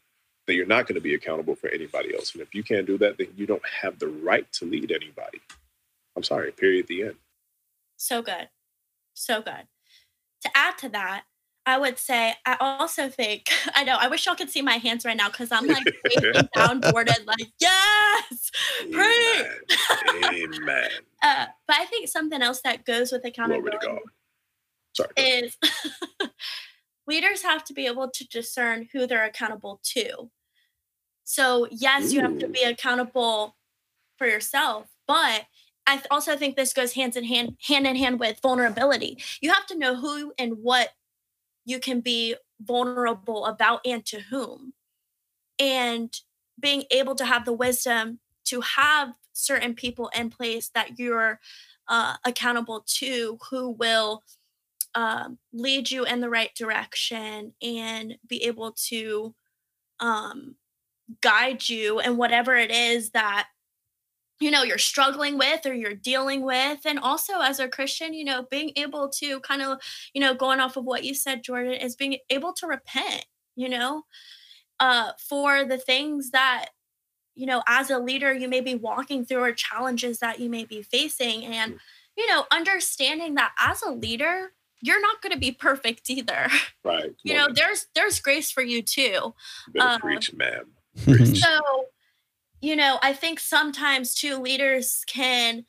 [0.46, 2.32] then you're not going to be accountable for anybody else.
[2.32, 5.40] And if you can't do that, then you don't have the right to lead anybody.
[6.16, 7.16] I'm sorry, period, the end.
[7.96, 8.48] So good.
[9.14, 9.66] So good.
[10.42, 11.24] To add to that,
[11.68, 15.04] I would say I also think I know I wish y'all could see my hands
[15.04, 15.85] right now because I'm like
[16.56, 18.50] downboarded, like yes.
[18.85, 19.46] Amen.
[20.24, 20.90] Amen.
[21.22, 23.88] uh, but I think something else that goes with accountability
[24.94, 25.11] Sorry.
[25.16, 25.56] is
[27.06, 30.30] leaders have to be able to discern who they're accountable to.
[31.27, 33.57] So yes, you have to be accountable
[34.17, 35.43] for yourself, but
[35.85, 39.19] I also think this goes hands in hand, hand in hand with vulnerability.
[39.41, 40.91] You have to know who and what
[41.65, 44.73] you can be vulnerable about and to whom.
[45.59, 46.15] And
[46.61, 51.41] being able to have the wisdom to have certain people in place that you're
[51.89, 54.23] uh, accountable to who will
[54.95, 59.35] um, lead you in the right direction and be able to
[59.99, 60.55] um,
[61.21, 63.49] guide you and whatever it is that
[64.40, 66.81] you know you're struggling with or you're dealing with.
[66.85, 69.79] And also as a christian you know being able to kind of
[70.12, 73.69] you know going off of what you said jordan is being able to repent you
[73.69, 74.05] know
[74.81, 76.66] uh for the things that
[77.35, 80.64] you know as a leader you may be walking through or challenges that you may
[80.64, 81.45] be facing.
[81.45, 81.79] And
[82.16, 86.49] you know understanding that as a leader you're not going to be perfect either.
[86.85, 87.14] Right.
[87.25, 89.35] You know there's there's grace for you too.
[89.79, 91.61] Um, preach ma'am so
[92.61, 95.66] you know, I think sometimes too leaders can,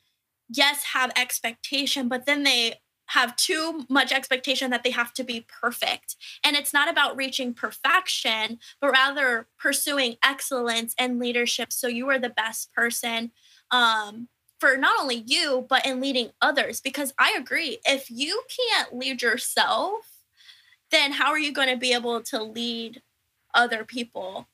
[0.48, 5.46] yes, have expectation, but then they have too much expectation that they have to be
[5.60, 6.16] perfect.
[6.44, 11.72] And it's not about reaching perfection, but rather pursuing excellence and leadership.
[11.72, 13.32] So you are the best person
[13.70, 16.80] um, for not only you, but in leading others.
[16.80, 20.00] Because I agree, if you can't lead yourself,
[20.90, 23.02] then how are you going to be able to lead
[23.54, 24.48] other people?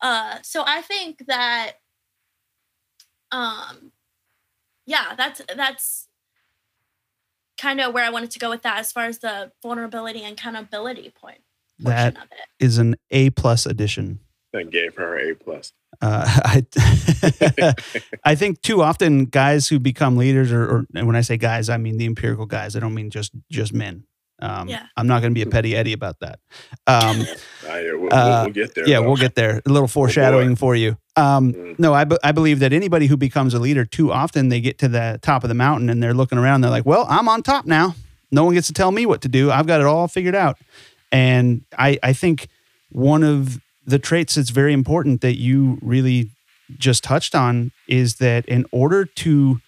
[0.00, 1.72] Uh, so I think that,
[3.32, 3.92] um,
[4.86, 6.08] yeah, that's that's
[7.58, 10.38] kind of where I wanted to go with that as far as the vulnerability and
[10.38, 11.40] accountability point.
[11.80, 12.16] That
[12.58, 14.20] is an A plus addition.
[14.52, 15.72] And gave her A plus.
[16.00, 17.74] Uh, I,
[18.24, 21.76] I think too often guys who become leaders, or, or when I say guys, I
[21.76, 22.74] mean the empirical guys.
[22.76, 24.04] I don't mean just just men.
[24.40, 24.86] Um, Yeah.
[24.96, 26.38] I'm not going to be a petty Eddie about that.
[26.86, 27.22] Um,
[27.68, 28.88] I, we'll, we'll, Uh, we'll get there.
[28.88, 29.06] yeah, though.
[29.08, 29.60] we'll get there.
[29.66, 30.96] A little foreshadowing for you.
[31.16, 31.78] Um, Mm.
[31.78, 34.78] no, I, be- I believe that anybody who becomes a leader, too often they get
[34.78, 36.60] to the top of the mountain and they're looking around.
[36.60, 37.94] They're like, well, I'm on top now.
[38.30, 39.50] No one gets to tell me what to do.
[39.50, 40.58] I've got it all figured out.
[41.10, 42.48] And I, I think
[42.92, 46.30] one of the traits that's very important that you really
[46.78, 49.60] just touched on is that in order to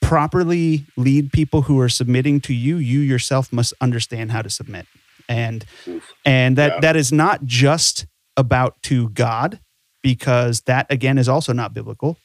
[0.00, 4.86] properly lead people who are submitting to you, you yourself must understand how to submit.
[5.28, 6.12] And Oof.
[6.24, 6.80] and that Yeah.
[6.80, 9.60] that is not just about to God,
[10.02, 12.16] because that again is also not biblical.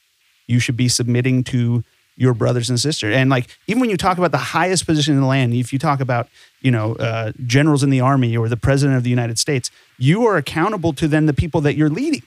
[0.48, 1.84] You should be submitting to
[2.18, 3.14] your brothers and sisters.
[3.16, 5.80] And like even when you talk about the highest position in the land, if you
[5.80, 6.28] talk about
[6.62, 10.26] you know uh, generals in the army or the president of the United States, you
[10.26, 12.24] are accountable to then the people that you're leading.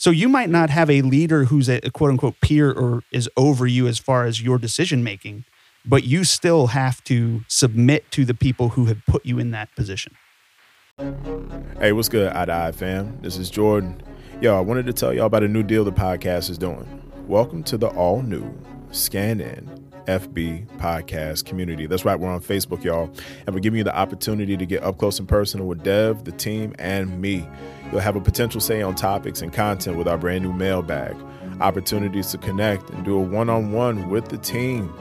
[0.00, 3.66] So you might not have a leader who's a quote unquote peer or is over
[3.66, 5.44] you as far as your decision making,
[5.84, 9.68] but you still have to submit to the people who have put you in that
[9.76, 10.16] position.
[11.78, 13.18] Hey, what's good, Eye to fam?
[13.20, 14.02] This is Jordan.
[14.40, 16.86] Yo, I wanted to tell y'all about a new deal the podcast is doing.
[17.26, 18.58] Welcome to the all new
[18.92, 21.86] Scan In FB podcast community.
[21.86, 23.10] That's right, we're on Facebook, y'all,
[23.46, 26.32] and we're giving you the opportunity to get up close and personal with Dev, the
[26.32, 27.46] team, and me.
[27.90, 31.16] You'll have a potential say on topics and content with our brand new mailbag,
[31.60, 34.92] opportunities to connect and do a one on one with the team.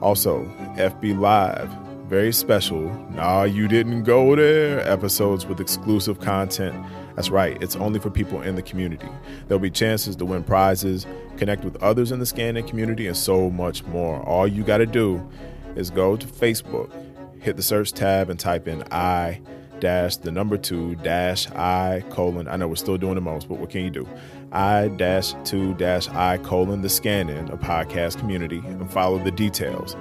[0.00, 0.44] Also,
[0.76, 1.70] FB Live,
[2.08, 2.90] very special.
[3.10, 4.80] Nah, you didn't go there.
[4.88, 6.74] Episodes with exclusive content.
[7.18, 9.08] That's right, it's only for people in the community.
[9.48, 11.04] There'll be chances to win prizes,
[11.36, 14.22] connect with others in the scanning community, and so much more.
[14.22, 15.28] All you got to do
[15.74, 16.92] is go to Facebook,
[17.40, 19.40] hit the search tab, and type in I
[19.80, 22.46] dash the number two dash I colon.
[22.46, 24.08] I know we're still doing the most, but what can you do?
[24.52, 29.32] I dash two dash I colon the scan in a podcast community and follow the
[29.32, 29.96] details.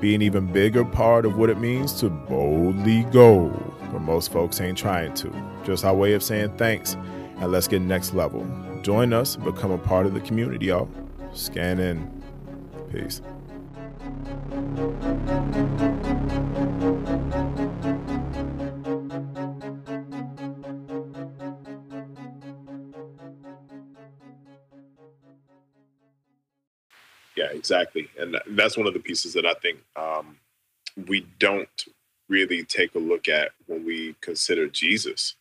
[0.00, 4.60] Be an even bigger part of what it means to boldly go where most folks
[4.60, 5.32] ain't trying to.
[5.64, 6.96] Just our way of saying thanks
[7.36, 8.46] and let's get next level.
[8.82, 10.88] Join us, become a part of the community, y'all.
[11.32, 12.22] Scan in.
[12.90, 13.22] Peace.
[27.36, 28.08] Yeah, exactly.
[28.18, 30.36] And that's one of the pieces that I think um,
[31.08, 31.68] we don't
[32.32, 35.36] really take a look at when we consider Jesus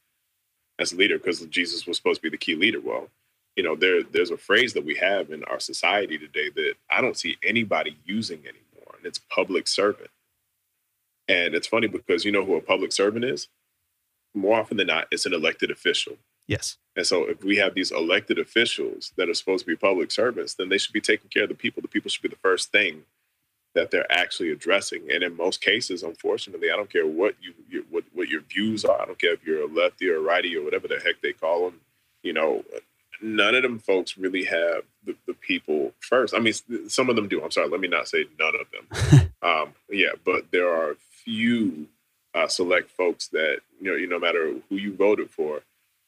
[0.77, 2.81] as a leader, because Jesus was supposed to be the key leader.
[2.81, 3.07] Well,
[3.55, 7.01] you know, there there's a phrase that we have in our society today that I
[7.01, 10.09] don't see anybody using anymore, and it's public servant.
[11.27, 13.47] And it's funny because you know who a public servant is?
[14.33, 16.17] More often than not, it's an elected official.
[16.47, 16.77] Yes.
[16.95, 20.55] And so, if we have these elected officials that are supposed to be public servants,
[20.55, 21.81] then they should be taking care of the people.
[21.81, 23.03] The people should be the first thing
[23.73, 25.09] that they're actually addressing.
[25.11, 28.83] And in most cases, unfortunately, I don't care what you, you what what your views
[28.85, 29.01] are.
[29.01, 31.33] I don't care if you're a lefty or a righty or whatever the heck they
[31.33, 31.79] call them.
[32.23, 32.63] You know,
[33.21, 36.33] none of them folks really have the, the people first.
[36.33, 36.53] I mean,
[36.87, 37.43] some of them do.
[37.43, 37.69] I'm sorry.
[37.69, 39.31] Let me not say none of them.
[39.41, 41.87] um, yeah, but there are a few
[42.33, 45.61] uh, select folks that you know, you no matter who you voted for,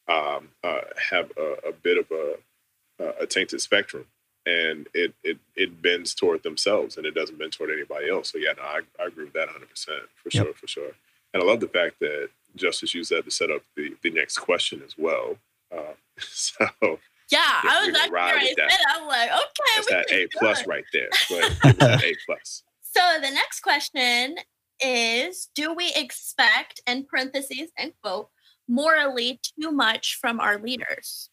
[0.07, 4.05] um, uh, have a, a bit of a, a tainted spectrum,
[4.45, 8.31] and it, it it bends toward themselves, and it doesn't bend toward anybody else.
[8.31, 10.45] So yeah, no, I, I agree with that 100 percent for Yep.
[10.45, 10.91] sure, for sure.
[11.33, 14.37] And I love the fact that Justice used that to set up the, the next
[14.37, 15.37] question as well.
[15.75, 16.97] Uh, so Yeah,
[17.31, 18.85] Yeah, I was can actually ride ready with that.
[18.95, 20.67] I'm like, okay, that's we that A plus it.
[20.67, 21.09] right there.
[21.29, 22.63] Go ahead, give me that A plus.
[22.81, 24.35] So the next question
[24.79, 28.29] is Do we expect, in parentheses and quote,
[28.67, 31.29] morally too much from our leaders?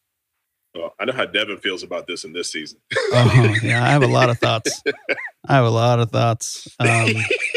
[0.75, 2.79] Well, I know how Devin feels about this in this season.
[3.13, 3.85] Oh, yeah.
[3.85, 4.83] I have a lot of thoughts.
[5.49, 6.69] I have a lot of thoughts.
[6.79, 7.11] Um,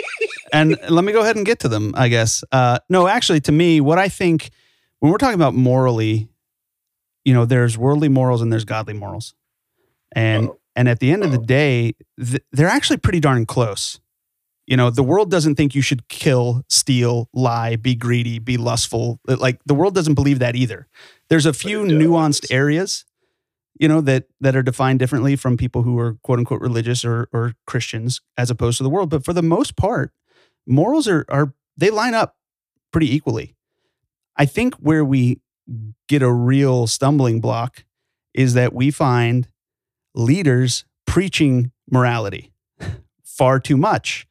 [0.54, 2.44] and let me go ahead and get to them, I guess.
[2.52, 4.50] Uh, no, actually, to me, what I think
[5.00, 6.28] when we're talking about morally,
[7.24, 9.36] you know, there's worldly morals and there's godly morals.
[10.16, 14.00] And and at the end of the day, th- they're actually pretty darn close.
[14.66, 19.20] You know, the world doesn't think you should kill, steal, lie, be greedy, be lustful.
[19.28, 20.88] Like the world doesn't believe that either.
[21.34, 23.06] There's a few nuanced areas,
[23.80, 27.28] you know, that that are defined differently from people who are quote unquote religious or
[27.34, 29.10] or Christians as opposed to the world.
[29.10, 30.12] But for the most part,
[30.68, 32.36] morals are are they line up
[32.92, 33.56] pretty equally.
[34.38, 35.42] I think where we
[36.08, 37.84] get a real stumbling block
[38.36, 39.48] is that we find
[40.14, 42.54] leaders preaching morality
[43.24, 44.28] far too much.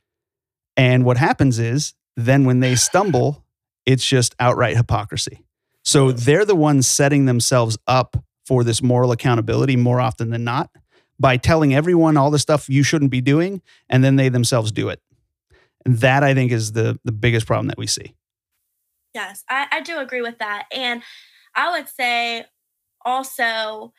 [0.77, 3.45] And what happens is then when they stumble,
[3.87, 5.45] it's just outright hypocrisy.
[5.85, 8.17] So they're the ones setting themselves up
[8.47, 10.71] for this moral accountability more often than not
[11.19, 14.89] by telling everyone all the stuff you shouldn't be doing, and then they themselves do
[14.89, 15.01] it.
[15.85, 18.15] And that I think is the the biggest problem that we see.
[19.15, 20.67] Yes, I, I do agree with that.
[20.75, 21.03] And
[21.55, 22.45] I would say
[23.05, 23.93] also,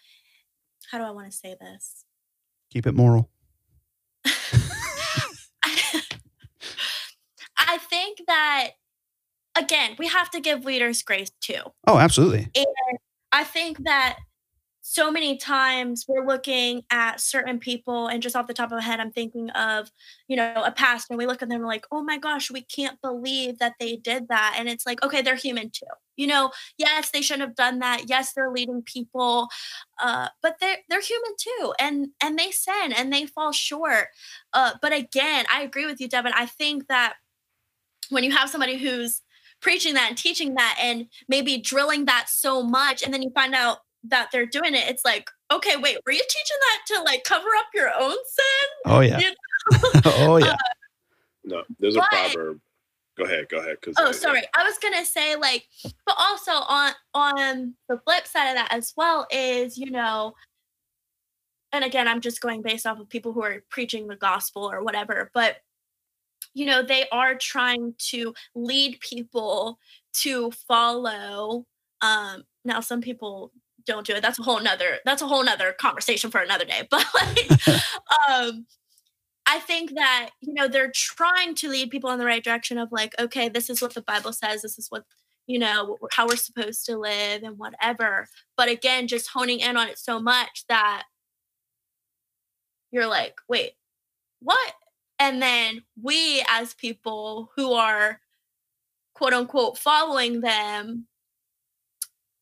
[0.92, 2.06] how do I want to say this?
[2.72, 3.30] Keep it moral.
[7.58, 8.72] I think that
[9.56, 11.62] again, we have to give leaders grace too.
[11.88, 12.50] Oh, absolutely.
[12.56, 12.66] And
[13.32, 14.18] I think that
[14.86, 18.82] so many times we're looking at certain people and just off the top of my
[18.82, 19.90] head i'm thinking of
[20.28, 21.14] you know a pastor.
[21.14, 24.28] And we look at them like oh my gosh we can't believe that they did
[24.28, 24.58] that.
[24.60, 25.86] And it's like okay they're human too.
[26.18, 28.10] You know yes they shouldn't have done that.
[28.10, 29.48] Yes they're leading people
[30.02, 34.08] uh, but they're they're human too and and they sin and they fall short.
[34.52, 36.34] Uh, but again i agree with you devin.
[36.36, 37.14] I think that
[38.10, 39.22] when you have somebody who's
[39.64, 43.56] preaching that and teaching that and maybe drilling that so much and then you find
[43.56, 47.24] out that they're doing it, it's like, okay, wait, were you teaching that to like
[47.24, 48.70] cover up your own sin?
[48.86, 49.20] Oh yeah.
[49.20, 49.30] You
[49.72, 50.02] know?
[50.06, 50.52] oh yeah.
[50.52, 50.58] Uh,
[51.46, 52.60] no, there's but, a proverb.
[53.18, 53.78] Go ahead, go ahead.
[53.98, 54.42] oh, I, sorry.
[54.56, 55.68] I was gonna say like,
[56.06, 60.34] but also on on the flip side of that as well is you know,
[61.72, 64.84] and again, I'm just going based off of people who are preaching the gospel or
[64.84, 65.58] whatever, but
[66.54, 69.80] you know, they are trying to lead people
[70.14, 71.66] to follow
[72.02, 73.52] um now some people
[73.86, 76.88] don't do it that's a whole nother that's a whole nother conversation for another day
[76.92, 77.68] but like
[78.30, 78.66] um
[79.46, 82.92] i think that you know they're trying to lead people in the right direction of
[82.92, 85.04] like okay this is what the bible says this is what
[85.48, 89.88] you know how we're supposed to live and whatever but again just honing in on
[89.88, 91.04] it so much that
[92.92, 93.72] you're like wait
[94.40, 94.74] what
[95.20, 98.20] and then we as people who are
[99.14, 101.08] quote unquote following them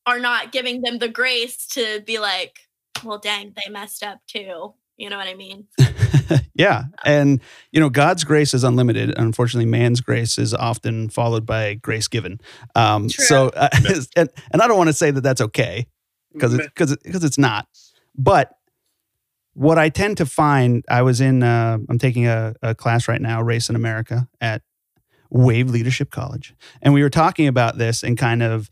[0.06, 2.58] are not giving them the grace to be like,
[3.04, 4.74] well, dang, they messed up too.
[4.96, 5.66] You know what I mean?
[6.54, 6.84] yeah.
[7.04, 7.40] And,
[7.72, 9.14] you know, God's grace is unlimited.
[9.16, 12.40] Unfortunately, man's grace is often followed by grace given.
[12.74, 13.68] Um, so, uh,
[14.16, 15.86] and, and I don't want to say that that's okay
[16.32, 17.66] because it's, cause, cause it's not.
[18.16, 18.52] But
[19.54, 23.20] what I tend to find, I was in, uh, I'm taking a, a class right
[23.20, 24.62] now, Race in America at
[25.30, 26.54] Wave Leadership College.
[26.80, 28.70] And we were talking about this and kind of,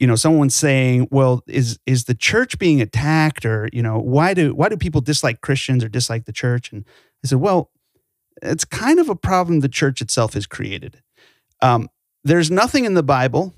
[0.00, 4.34] you know someone's saying well is is the church being attacked or you know why
[4.34, 6.72] do why do people dislike christians or dislike the church?
[6.72, 6.84] And
[7.22, 7.70] i said well
[8.42, 11.02] it's kind of a problem the church itself has created.
[11.62, 11.88] Um,
[12.22, 13.54] there's nothing in the bible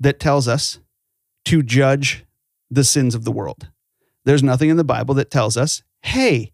[0.00, 0.78] that tells us
[1.46, 2.24] to judge
[2.70, 3.68] the sins of the world.
[4.24, 6.52] There's nothing in the bible that tells us hey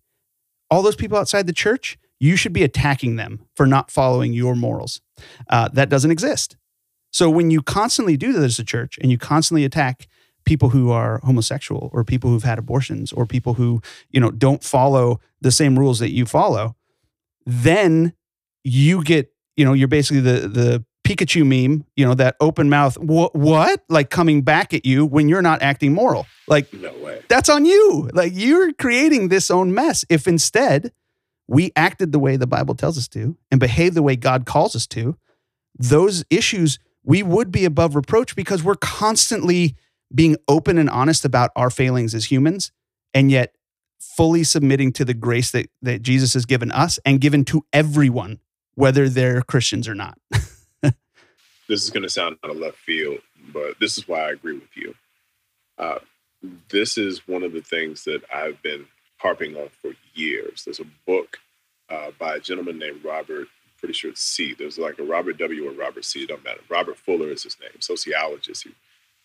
[0.71, 4.55] all those people outside the church you should be attacking them for not following your
[4.55, 5.03] morals.
[5.51, 6.57] Uh, that doesn't exist.
[7.13, 10.09] So when you constantly do this as a church and you constantly attack
[10.45, 13.81] people who are homosexual or people who've had abortions or people who,
[14.11, 16.77] you know, don't follow the same rules that you follow,
[17.45, 18.15] then
[18.63, 22.99] you get, you know, you're basically the the Pikachu meme, you know, that open mouth,
[22.99, 23.85] what, what?
[23.89, 26.27] Like coming back at you when you're not acting moral.
[26.49, 27.23] Like, no way.
[27.29, 28.11] That's on you.
[28.13, 30.05] Like, you're creating this own mess.
[30.09, 30.93] If instead
[31.47, 34.75] we acted the way the Bible tells us to and behave the way God calls
[34.75, 35.17] us to,
[35.79, 39.77] those issues we would be above reproach because we're constantly
[40.15, 42.73] being open and honest about our failings as humans
[43.13, 43.55] and yet
[43.99, 48.41] fully submitting to the grace that, that Jesus has given us and given to everyone,
[48.75, 50.19] whether they're Christians or not.
[51.69, 53.19] this is going to sound out of left field,
[53.53, 54.95] but this is why I agree with you.
[55.79, 55.99] Uh,
[56.71, 58.87] this is one of the things that I've been
[59.19, 60.65] harping on for years.
[60.65, 61.39] There's a book
[61.89, 63.49] uh, by a gentleman named Robert
[63.85, 64.55] pretty sure it's C.
[64.55, 65.69] There's like a Robert W.
[65.69, 66.23] or Robert C.
[66.23, 66.63] It don't matter.
[66.71, 68.65] Robert Fuller is his name, sociologist.
[68.65, 68.71] He,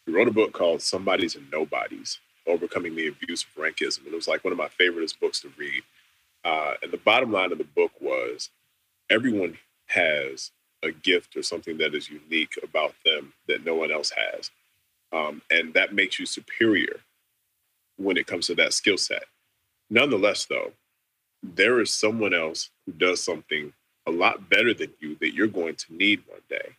[0.05, 3.99] he wrote a book called Somebodies and Nobodies Overcoming the Abuse of Rankism.
[3.99, 5.81] And it was like one of my favorite books to read.
[6.43, 8.49] Uh, and the bottom line of the book was
[9.09, 10.51] everyone has
[10.83, 14.51] a gift or something that is unique about them that no one else has.
[15.11, 17.01] Um, and that makes you superior
[17.97, 19.23] when it comes to that skill set.
[19.89, 20.71] Nonetheless, though,
[21.41, 23.73] there is someone else who does something
[24.05, 26.75] a lot better than you that you're going to need one day.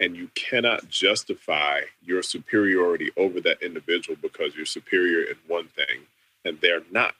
[0.00, 6.02] And you cannot justify your superiority over that individual because you're superior in one thing
[6.44, 7.14] and they're not.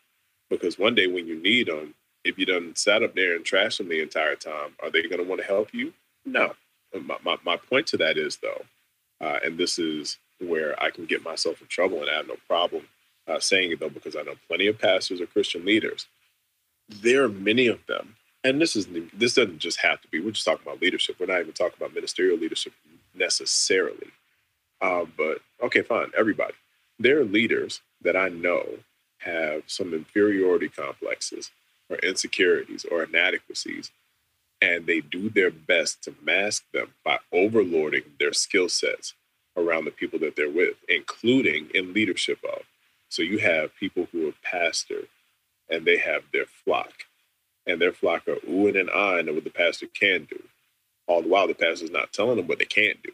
[0.49, 3.79] Because one day when you need them, if you done sat up there and trashed
[3.79, 5.93] them the entire time, are they going to want to help you?
[6.33, 6.55] No.
[7.03, 8.63] My, my, my point to that is, though,
[9.21, 12.37] uh, and this is where I can get myself in trouble and I have no
[12.47, 12.85] problem
[13.27, 16.07] uh, saying it, though, because I know plenty of pastors or Christian leaders.
[16.89, 20.21] There are many of them and this is this doesn't just have to be.
[20.21, 21.17] We're just talking about leadership.
[21.19, 22.73] We're not even talking about ministerial leadership
[23.15, 24.09] necessarily.
[24.81, 26.11] Um, but okay, fine.
[26.17, 26.55] Everybody,
[26.99, 28.65] there are leaders that I know
[29.19, 31.51] have some inferiority complexes
[31.91, 33.91] or insecurities or inadequacies
[34.61, 39.15] and they do their best to mask them by overlording their skill sets
[39.57, 42.63] around the people that they're with, including in leadership of.
[43.09, 45.03] So you have people who are pastor
[45.71, 46.93] and they have their flock,
[47.67, 50.43] and their flock are oohing and ahhing at what the pastor can do.
[51.07, 53.13] All the while, the pastor's not telling them what they can't do.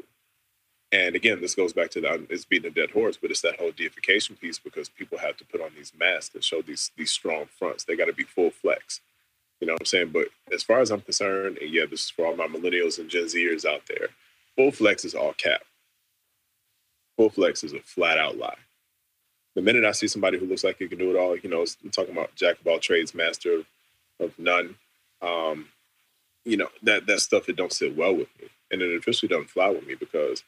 [0.92, 3.40] And again, this goes back to the um, it's beating a dead horse, but it's
[3.40, 6.92] that whole deification piece because people have to put on these masks and show these
[6.96, 7.82] these strong fronts.
[7.82, 9.00] They got to be full flex.
[9.64, 10.10] You know what I'm saying?
[10.12, 13.08] But as far as I'm concerned, and yeah, this is for all my millennials and
[13.08, 14.08] Gen Zers out there,
[14.56, 15.62] full flex is all cap.
[17.16, 18.58] Full flex is a flat out lie.
[19.54, 21.64] The minute I see somebody who looks like he can do it all, you know,
[21.82, 23.66] I'm talking about jack of all trades, master of,
[24.20, 24.74] of none.
[25.22, 25.68] Um,
[26.44, 28.48] you know, that that stuff it don't sit well with me.
[28.70, 30.44] And it officially doesn't fly with me because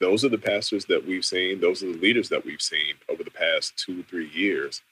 [0.00, 3.22] those are the pastors that we've seen, those are the leaders that we've seen over
[3.24, 4.82] the past two, three years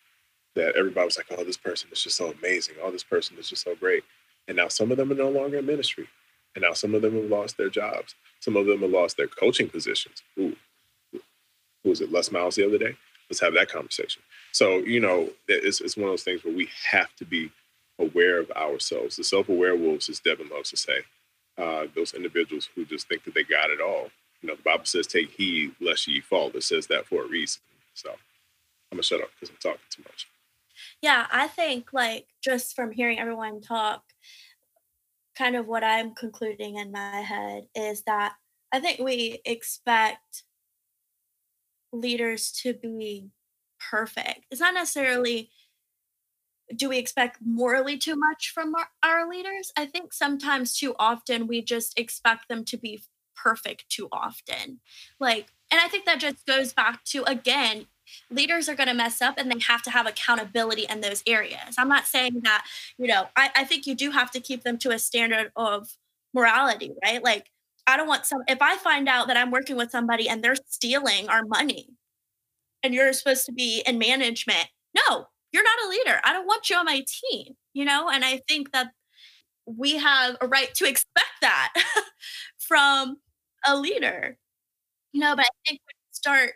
[0.57, 2.75] that everybody was like, oh, this person is just so amazing.
[2.83, 4.03] Oh, this person is just so great.
[4.49, 6.09] And now some of them are no longer in ministry.
[6.55, 8.15] And now some of them have lost their jobs.
[8.41, 10.23] Some of them have lost their coaching positions.
[10.39, 10.57] Ooh,
[11.13, 12.11] who was it?
[12.11, 12.97] Les Miles the other day?
[13.29, 14.23] Let's have that conversation.
[14.53, 17.51] So, you know, it's, it's one of those things where we have to be
[17.99, 19.17] aware of ourselves.
[19.17, 21.01] The self aware wolves, as Devin loves to say,
[21.59, 24.09] uh, those individuals who just think that they got it all.
[24.43, 26.51] You know, the Bible says, take heed lest ye fall.
[26.55, 27.61] It says that for a reason.
[27.95, 30.29] So I'm going to shut up because I'm talking too much.
[31.03, 34.03] Yeah, I think like just from hearing everyone talk,
[35.37, 38.35] kind of what I'm concluding in my head is that
[38.73, 40.45] I think we expect
[41.93, 43.31] leaders to be
[43.91, 44.47] perfect.
[44.51, 45.51] It's not necessarily
[46.75, 49.73] do we expect morally too much from our, our, leaders?
[49.77, 53.03] I think sometimes too often we just expect them to be
[53.37, 54.81] perfect too often.
[55.21, 57.87] Like, and I think that just goes back to again,
[58.31, 61.75] leaders are going to mess up and they have to have accountability in those areas.
[61.79, 62.67] I'm not saying that,
[62.99, 65.89] you know, I, I think you do have to keep them to a standard of
[66.35, 67.23] morality, right?
[67.23, 67.51] Like,
[67.87, 70.57] I don't want some, if I find out that I'm working with somebody and they're
[70.67, 71.89] stealing our money
[72.83, 76.21] and you're supposed to be in management, no, you're not a leader.
[76.25, 78.09] I don't want you on my team, you know?
[78.11, 78.89] And I think that
[79.67, 81.73] we have a right to expect that
[82.59, 83.19] from
[83.67, 84.39] a leader,
[85.13, 86.53] you know, but I think we start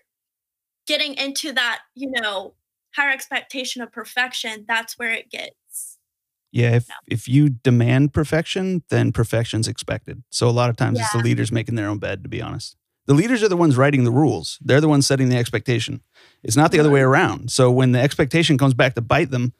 [0.91, 2.53] getting into that, you know,
[2.97, 5.99] higher expectation of perfection, that's where it gets.
[6.51, 10.24] Yeah, if, if you demand perfection, then perfection's expected.
[10.30, 11.05] So a lot of times yeah.
[11.05, 12.74] it's the leaders making their own bed, to be honest.
[13.07, 14.59] The leaders are the ones writing the rules.
[14.61, 16.01] They're the ones setting the expectation.
[16.43, 17.53] It's not the other way around.
[17.53, 19.53] So when the expectation comes back to bite them,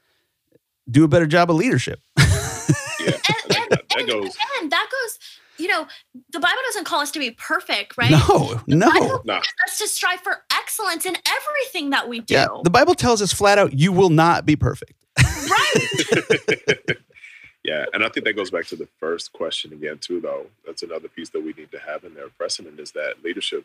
[0.91, 2.01] do a better job of leadership.
[2.19, 3.21] yeah, and,
[3.51, 4.37] that, that goes.
[4.61, 5.19] And that goes
[5.61, 5.87] you know,
[6.33, 8.11] the Bible doesn't call us to be perfect, right?
[8.11, 8.91] No, the no.
[8.91, 9.35] Bible no.
[9.35, 12.35] us to strive for excellence in everything that we do.
[12.35, 14.95] Yeah, the Bible tells us flat out, you will not be perfect.
[15.19, 16.97] Right.
[17.65, 20.21] yeah, and I think that goes back to the first question again, too.
[20.21, 22.29] Though that's another piece that we need to have in there.
[22.29, 23.65] Precedent is that leadership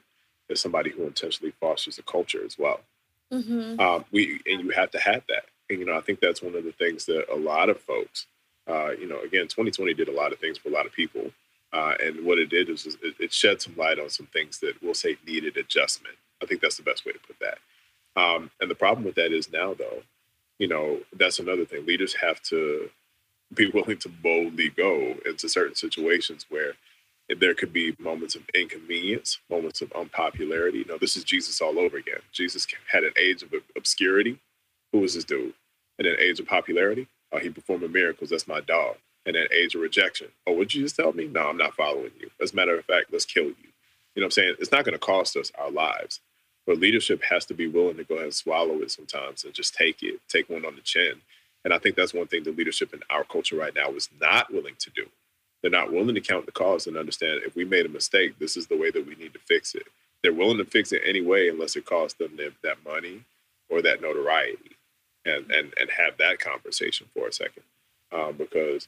[0.50, 2.82] is somebody who intentionally fosters a culture as well.
[3.32, 3.80] Mm-hmm.
[3.80, 5.46] Um, we and you have to have that.
[5.70, 8.28] And you know, I think that's one of the things that a lot of folks,
[8.68, 11.32] uh, you know, again, 2020 did a lot of things for a lot of people.
[11.76, 14.82] Uh, and what it did is, it, it, shed some light on some things that
[14.82, 16.16] we'll say needed adjustment.
[16.42, 17.58] I think that's the best way to put that.
[18.16, 20.02] Um, and the problem with that is now, though,
[20.58, 21.86] you know, that's another thing.
[21.86, 22.90] Leaders have to
[23.54, 26.76] be willing to boldly go into certain situations where
[27.42, 30.78] there could be moments of inconvenience, moments of unpopularity.
[30.78, 32.22] You know, this is Jesus all over again.
[32.32, 34.40] Jesus had an age of obscurity.
[34.94, 35.54] Who was this dude?
[36.00, 37.08] And an age of popularity.
[37.34, 38.30] Oh, he performed miracles.
[38.30, 38.96] That's my dog
[39.26, 40.28] and then age of rejection.
[40.46, 41.28] Oh, would you just tell me?
[41.28, 42.30] No, I'm not following you.
[42.42, 43.56] As a matter of fact, let's kill you.
[44.16, 44.56] You know what I'm saying?
[44.60, 46.22] It's not going to cost us our lives,
[46.66, 49.76] but leadership has to be willing to go ahead and swallow it sometimes and just
[49.76, 51.22] take it, take one on the chin.
[51.64, 54.54] And I think that's one thing the leadership in our culture right now is not
[54.54, 55.08] willing to do.
[55.62, 58.56] They're not willing to count the cost and understand if we made a mistake, this
[58.56, 59.88] is the way that we need to fix it.
[60.22, 63.22] They're willing to fix it anyway, unless it costs them that money
[63.70, 64.76] or that notoriety,
[65.26, 67.64] and and and have that conversation for a second,
[68.12, 68.88] um, because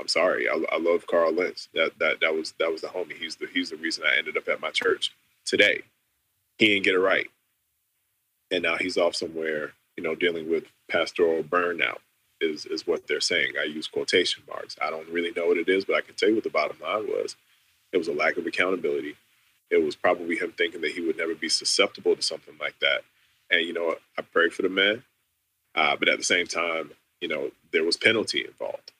[0.00, 0.48] I'm sorry.
[0.48, 1.68] I, I love Carl Lentz.
[1.74, 3.14] That that that was that was the homie.
[3.14, 5.12] He's the he's the reason I ended up at my church
[5.44, 5.82] today.
[6.58, 7.28] He didn't get it right,
[8.50, 9.72] and now he's off somewhere.
[9.96, 11.98] You know, dealing with pastoral burnout
[12.40, 13.54] is is what they're saying.
[13.60, 14.76] I use quotation marks.
[14.80, 16.78] I don't really know what it is, but I can tell you what the bottom
[16.80, 17.36] line was.
[17.92, 19.16] It was a lack of accountability.
[19.70, 23.02] It was probably him thinking that he would never be susceptible to something like that.
[23.50, 23.96] And you know?
[24.18, 25.02] I pray for the man,
[25.74, 28.92] uh, but at the same time, you know, there was penalty involved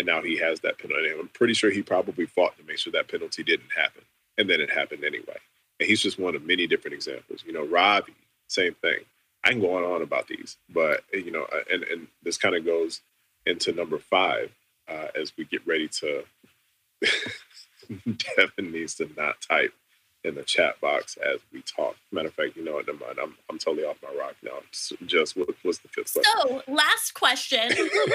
[0.00, 1.10] and now he has that penalty.
[1.10, 4.02] And I'm pretty sure he probably fought to make sure that penalty didn't happen,
[4.38, 5.36] and then it happened anyway.
[5.78, 7.44] And he's just one of many different examples.
[7.46, 8.14] You know, Robbie,
[8.48, 9.00] same thing.
[9.44, 12.38] I can go on and on about these, but you know, uh, and and this
[12.38, 13.02] kind of goes
[13.44, 14.50] into number five
[14.88, 16.24] uh, as we get ready to
[18.36, 19.74] Devin needs to not type
[20.24, 21.96] in the chat box as we talk.
[22.12, 22.86] Matter of fact, you know what?
[22.86, 23.18] Never mind.
[23.22, 24.58] I'm, I'm totally off my rock now.
[25.06, 26.62] Just what, what's the fifth question?
[26.66, 27.70] So, last question.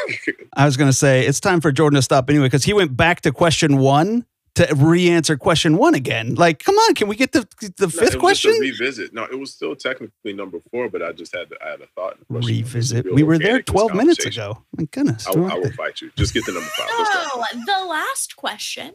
[0.56, 2.95] I was going to say it's time for Jordan to stop anyway because he went
[2.95, 4.26] back to question one
[4.56, 6.36] to re-answer question one again.
[6.36, 7.47] Like, come on, can we get the
[7.78, 8.51] the fifth no, question?
[8.60, 9.14] revisit.
[9.14, 11.88] No, it was still technically number four, but I just had to I had a
[11.88, 12.18] thought.
[12.30, 13.14] Revisit.
[13.14, 14.64] We were there twelve minutes ago.
[14.78, 15.28] My goodness.
[15.28, 16.10] I, I will fight you.
[16.16, 16.89] Just get the number five.
[16.89, 18.93] So the last question.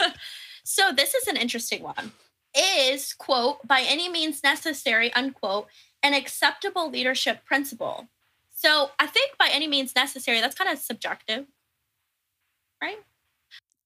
[0.64, 2.12] so this is an interesting one.
[2.56, 5.66] Is quote by any means necessary unquote
[6.02, 8.08] an acceptable leadership principle?
[8.54, 10.40] So I think by any means necessary.
[10.40, 11.44] That's kind of subjective,
[12.82, 12.98] right?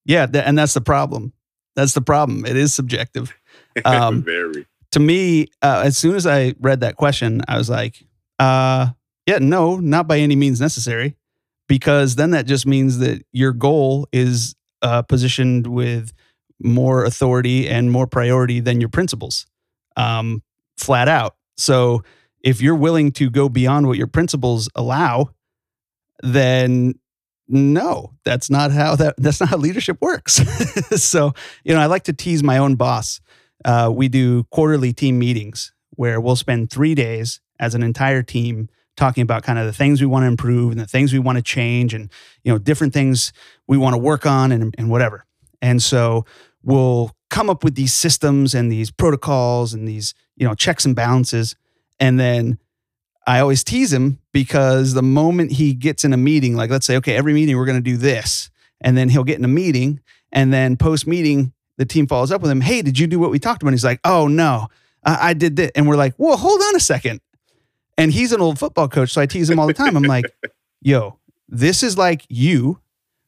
[0.05, 1.33] Yeah, th- and that's the problem.
[1.77, 2.47] That's the problem.
[2.47, 3.37] It is subjective.
[3.85, 4.67] Um, Very.
[4.93, 8.05] To me, uh, as soon as I read that question, I was like,
[8.41, 8.89] uh,
[9.27, 11.17] yeah, no, not by any means necessary,
[11.69, 16.13] because then that just means that your goal is uh, positioned with
[16.63, 19.47] more authority and more priority than your principles,
[19.97, 20.43] um,
[20.77, 21.37] flat out.
[21.57, 22.03] So
[22.43, 25.31] if you're willing to go beyond what your principles allow,
[26.23, 26.95] then
[27.49, 30.35] no, that's not how that that's not how leadership works.
[31.03, 31.33] so,
[31.65, 33.21] you know, I like to tease my own boss.
[33.65, 38.69] Uh, we do quarterly team meetings where we'll spend three days as an entire team
[38.97, 41.37] talking about kind of the things we want to improve and the things we want
[41.37, 42.11] to change and
[42.45, 43.33] you know different things
[43.67, 45.25] we want to work on and, and whatever
[45.63, 46.25] and so
[46.63, 50.97] we'll come up with these systems and these protocols and these you know checks and
[50.97, 51.57] balances
[51.99, 52.59] and then
[53.27, 56.97] I always tease him because the moment he gets in a meeting, like let's say,
[56.97, 58.51] okay, every meeting we're going to do this,
[58.81, 60.01] and then he'll get in a meeting,
[60.33, 63.31] and then post meeting, the team follows up with him, hey, did you do what
[63.31, 63.69] we talked about?
[63.69, 64.69] And he's like, oh no,
[65.05, 67.21] I did that, and we're like, well, hold on a second,
[67.99, 69.97] and he's an old football coach, so I tease him all the time.
[69.97, 70.25] I'm like,
[70.81, 72.81] yo, this is like you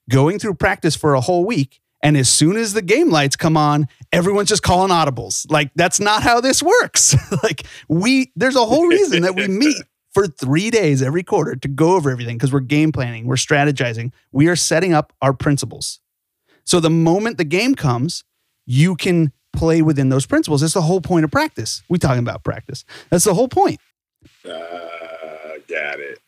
[0.08, 3.56] going through practice for a whole week and as soon as the game lights come
[3.56, 5.50] on, everyone's just calling audibles.
[5.50, 7.14] Like that's not how this works.
[7.42, 9.76] like we there's a whole reason that we meet
[10.12, 14.12] for 3 days every quarter to go over everything because we're game planning, we're strategizing,
[14.30, 16.00] we are setting up our principles.
[16.64, 18.24] So the moment the game comes,
[18.66, 20.60] you can play within those principles.
[20.60, 21.82] That's the whole point of practice.
[21.88, 22.84] We talking about practice.
[23.10, 23.80] That's the whole point.
[24.44, 24.58] Uh,
[25.68, 26.18] got it.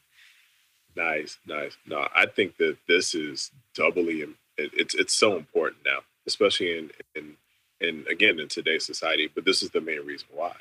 [0.96, 1.76] Nice, nice.
[1.86, 4.22] No, I think that this is doubly
[4.56, 7.36] it, it's it's so important now, especially in in
[7.80, 9.28] in again in today's society.
[9.34, 10.54] But this is the main reason why.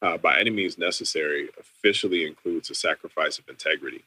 [0.00, 4.02] Uh, by any means necessary officially includes a sacrifice of integrity.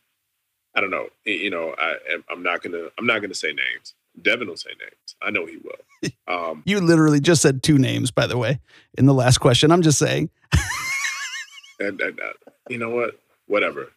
[0.76, 1.08] I don't know.
[1.24, 1.96] You know, I,
[2.30, 2.90] I'm not gonna.
[2.98, 3.94] I'm not gonna say names.
[4.22, 5.16] Devin will say names.
[5.22, 5.72] I know he will.
[6.28, 8.60] Um, you literally just said two names, by the way,
[8.98, 9.72] in the last question.
[9.72, 10.32] I'm just saying.
[11.80, 12.34] and, and uh,
[12.68, 13.20] you know what?
[13.46, 13.92] Whatever.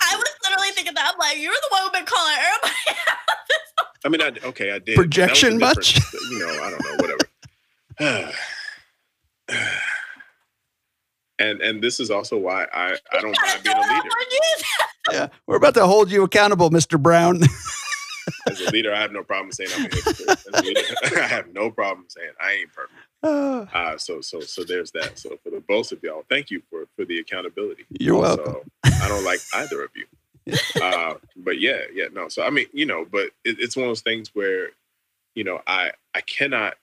[0.00, 1.10] I was literally thinking that.
[1.10, 2.71] I'm like, you're the one who's been calling everybody
[4.04, 4.96] I mean, I okay, I did.
[4.96, 5.98] Projection much?
[6.30, 6.96] You know, I don't know,
[7.98, 8.32] whatever.
[11.38, 14.08] and and this is also why I I don't mind being a leader.
[15.12, 17.00] yeah, we're about to hold you accountable, Mr.
[17.00, 17.40] Brown.
[18.48, 20.64] As a leader, I have no problem saying I'm a hypocrite.
[20.64, 20.80] Leader,
[21.20, 22.98] I have no problem saying I ain't perfect.
[23.72, 25.16] Uh, so so so there's that.
[25.16, 27.84] So for the both of y'all, thank you for for the accountability.
[27.90, 28.70] You're also, welcome.
[28.84, 30.06] I don't like either of you.
[30.80, 32.28] Uh, but yeah, yeah, no.
[32.28, 34.70] So I mean, you know, but it, it's one of those things where,
[35.34, 36.74] you know, I I cannot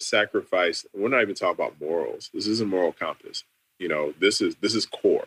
[0.00, 0.84] sacrifice.
[0.94, 2.30] We're not even talking about morals.
[2.34, 3.44] This is a moral compass.
[3.78, 5.26] You know, this is this is core.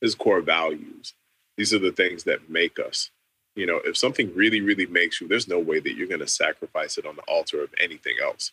[0.00, 1.14] This is core values.
[1.56, 3.10] These are the things that make us.
[3.56, 6.28] You know, if something really, really makes you, there's no way that you're going to
[6.28, 8.52] sacrifice it on the altar of anything else.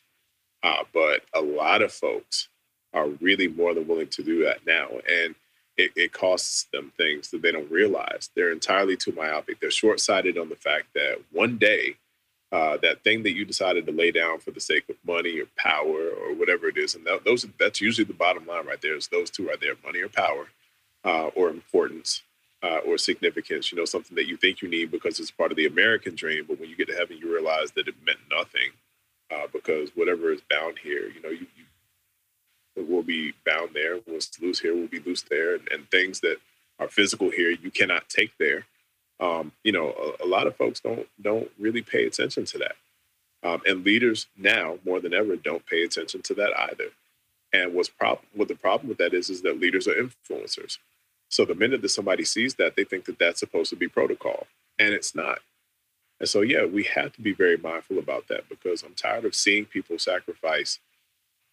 [0.63, 2.49] Uh, but a lot of folks
[2.93, 4.87] are really more than willing to do that now.
[5.07, 5.35] And
[5.77, 8.29] it, it costs them things that they don't realize.
[8.35, 9.59] They're entirely too myopic.
[9.59, 11.97] They're short sighted on the fact that one day,
[12.51, 15.47] uh, that thing that you decided to lay down for the sake of money or
[15.57, 18.95] power or whatever it is, and that, those that's usually the bottom line right there.
[18.95, 20.47] Is those two right there, money or power,
[21.03, 22.21] uh, or importance,
[22.63, 23.71] uh, or significance.
[23.71, 26.45] You know, something that you think you need because it's part of the American dream,
[26.47, 28.71] but when you get to heaven, you realize that it meant nothing
[29.31, 31.65] uh, because whatever is bound here, you know, you, you
[32.75, 33.97] will be bound there.
[34.05, 36.37] What's loose here will be loose there, and, and things that
[36.79, 38.65] are physical here you cannot take there.
[39.19, 42.75] Um, you know, a, a, lot of folks don't don't really pay attention to that,
[43.43, 46.89] um, and leaders now more than ever don't pay attention to that either.
[47.53, 47.91] And what's?
[48.33, 50.77] What the problem with that is is that leaders are influencers.
[51.29, 54.47] So the minute that somebody sees that, they think that that's supposed to be protocol,
[54.77, 55.39] and it's not.
[56.19, 59.35] And so, yeah, we have to be very mindful about that because I'm tired of
[59.35, 60.79] seeing people sacrifice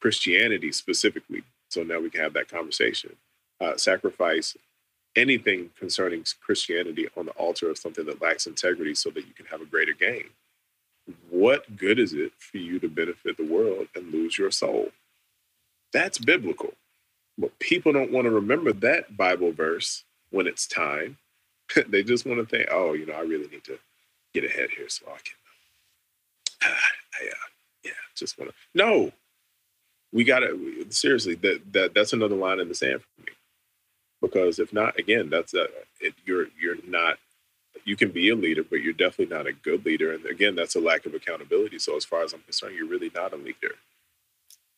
[0.02, 1.44] Christianity specifically.
[1.70, 3.16] So now we can have that conversation.
[3.60, 4.56] Uh, sacrifice
[5.16, 9.46] anything concerning Christianity on the altar of something that lacks integrity so that you can
[9.46, 10.24] have a greater gain.
[11.30, 14.88] what good is it for you to benefit the world and lose your soul?
[15.92, 16.74] That's biblical.
[17.38, 21.18] But people don't want to remember that Bible verse when it's time.
[21.88, 23.78] they just want to think, oh, you know, I really need to
[24.34, 25.36] get ahead here so I can,
[27.22, 27.48] I, uh,
[27.84, 28.56] yeah, just want to.
[28.74, 29.12] No,
[30.12, 31.34] we got to seriously.
[31.36, 33.32] That that that's another line in the sand for me,
[34.22, 35.66] because if not, again, that's a,
[36.00, 37.18] it, you're you're not.
[37.84, 40.12] You can be a leader, but you're definitely not a good leader.
[40.12, 41.78] And again, that's a lack of accountability.
[41.78, 43.76] So as far as I'm concerned, you're really not a leader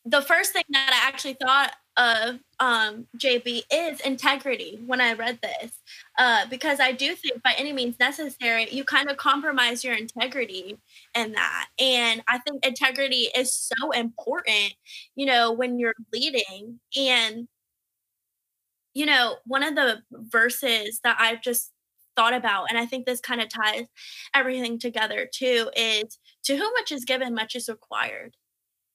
[0.05, 5.39] the first thing that I actually thought of um, JB is integrity when I read
[5.41, 5.81] this,
[6.19, 10.77] uh, because I do think by any means necessary, you kind of compromise your integrity
[11.15, 11.67] in that.
[11.79, 14.75] And I think integrity is so important,
[15.15, 16.79] you know, when you're leading.
[16.95, 17.47] And,
[18.93, 21.71] you know, one of the verses that I've just
[22.15, 23.87] thought about, and I think this kind of ties
[24.35, 28.35] everything together too, is to whom much is given, much is required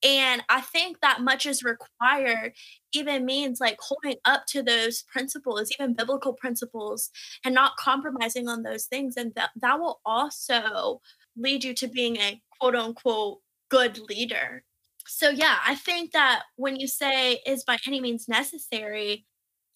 [0.03, 2.53] and I think that much is required,
[2.93, 7.09] even means like holding up to those principles, even biblical principles,
[7.45, 9.15] and not compromising on those things.
[9.15, 11.01] And that, that will also
[11.37, 13.39] lead you to being a quote unquote
[13.69, 14.63] good leader.
[15.07, 19.25] So, yeah, I think that when you say is by any means necessary,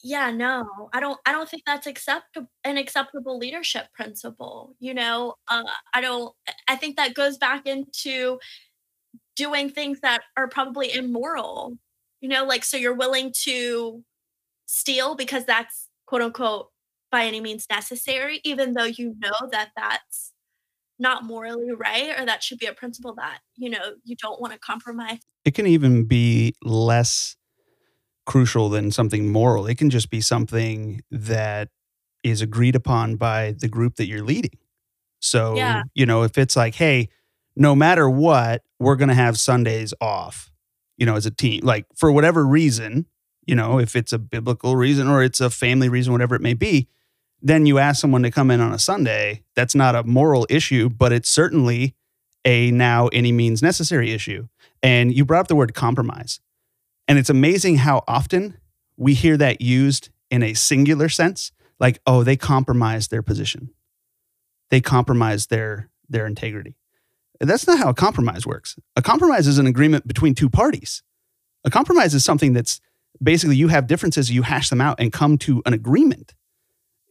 [0.04, 5.34] yeah no i don't i don't think that's acceptable an acceptable leadership principle you know
[5.48, 5.64] uh,
[5.94, 6.34] i don't
[6.68, 8.38] i think that goes back into
[9.36, 11.78] doing things that are probably immoral
[12.22, 14.04] you know like so you're willing to
[14.66, 16.70] steal because that's quote unquote
[17.12, 20.34] by any means necessary even though you know that that's
[21.00, 24.54] not morally right or that should be a principle that you know you don't want
[24.54, 25.20] to compromise.
[25.44, 27.36] It can even be less
[28.26, 29.68] crucial than something moral.
[29.68, 31.70] It can just be something that
[32.24, 34.58] is agreed upon by the group that you're leading.
[35.20, 35.84] So yeah.
[35.94, 37.10] you know if it's like hey
[37.56, 40.52] no matter what, we're going to have Sundays off,
[40.98, 41.62] you know, as a team.
[41.64, 43.06] Like for whatever reason,
[43.46, 46.54] you know, if it's a biblical reason or it's a family reason, whatever it may
[46.54, 46.88] be,
[47.42, 49.44] then you ask someone to come in on a Sunday.
[49.56, 51.96] That's not a moral issue, but it's certainly
[52.44, 54.48] a now any means necessary issue.
[54.82, 56.40] And you brought up the word compromise.
[57.08, 58.58] And it's amazing how often
[58.98, 63.70] we hear that used in a singular sense, like, oh, they compromised their position.
[64.70, 66.76] They compromised their their integrity.
[67.40, 68.76] That's not how a compromise works.
[68.96, 71.04] A compromise is an agreement between two parties.
[71.64, 72.80] A compromise is something that's
[73.22, 76.34] basically you have differences, you hash them out and come to an agreement.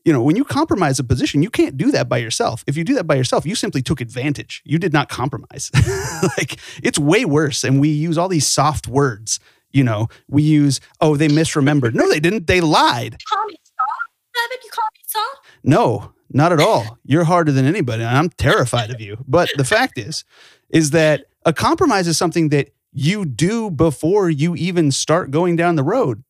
[0.04, 2.62] You know, when you compromise a position, you can't do that by yourself.
[2.66, 4.60] If you do that by yourself, you simply took advantage.
[4.64, 5.70] You did not compromise.
[6.38, 7.64] like it's way worse.
[7.64, 9.40] And we use all these soft words.
[9.72, 11.94] You know, we use, oh, they misremembered.
[11.94, 12.46] No, they didn't.
[12.46, 13.16] They lied.
[13.28, 14.62] Call me soft.
[14.62, 15.46] You call me soft?
[15.64, 16.98] No, not at all.
[17.04, 18.02] You're harder than anybody.
[18.02, 19.24] And I'm terrified of you.
[19.26, 20.24] But the fact is,
[20.68, 25.76] is that a compromise is something that you do before you even start going down
[25.76, 26.24] the road,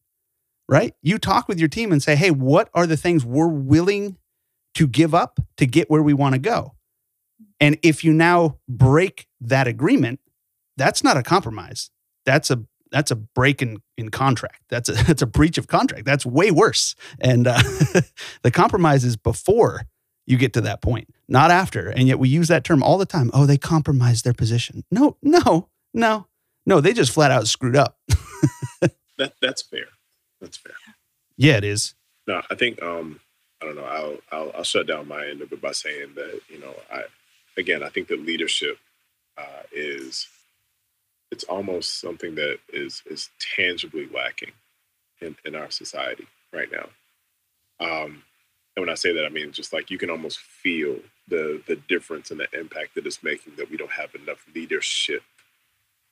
[0.69, 0.95] right?
[1.03, 4.19] You talk with your team and say, hey, what are the things we're willing
[4.75, 6.75] to give up to get where we want to go?
[7.59, 10.21] And if you now break that agreement,
[10.77, 11.91] that's not a compromise.
[12.27, 14.63] That's a that's a break in, in contract.
[14.69, 16.05] That's a that's a breach of contract.
[16.05, 16.95] That's way worse.
[17.21, 17.63] And uh,
[18.43, 19.83] the compromise is before
[20.27, 21.89] you get to that point, not after.
[21.91, 23.31] And yet we use that term all the time.
[23.33, 24.85] Oh, they compromised their position.
[24.91, 26.27] No, no, no,
[26.65, 26.81] no.
[26.81, 27.99] They just flat out screwed up.
[29.19, 29.87] that that's fair.
[30.41, 30.75] That's fair.
[31.37, 31.95] Yeah, it is.
[32.27, 33.21] No, I think um,
[33.61, 33.85] I don't know.
[33.85, 37.05] I'll, I'll I'll shut down my end of it by saying that you know I
[37.57, 38.79] again I think that leadership
[39.37, 40.29] uh, is
[41.31, 44.53] it's almost something that is is tangibly lacking
[45.21, 46.89] in, in our society right now.
[47.81, 48.23] Um,
[48.77, 50.97] and when I say that, I mean just like you can almost feel
[51.29, 55.23] the the difference and the impact that it's making that we don't have enough leadership,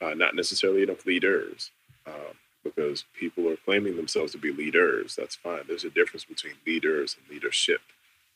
[0.00, 1.70] uh, not necessarily enough leaders,
[2.06, 5.16] um, because people are claiming themselves to be leaders.
[5.16, 5.62] That's fine.
[5.66, 7.80] There's a difference between leaders and leadership,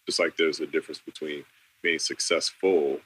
[0.07, 1.45] just like there's a difference between
[1.83, 3.01] being successful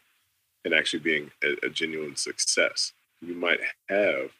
[0.64, 2.92] and actually being a, a genuine success.
[3.20, 4.30] You might have,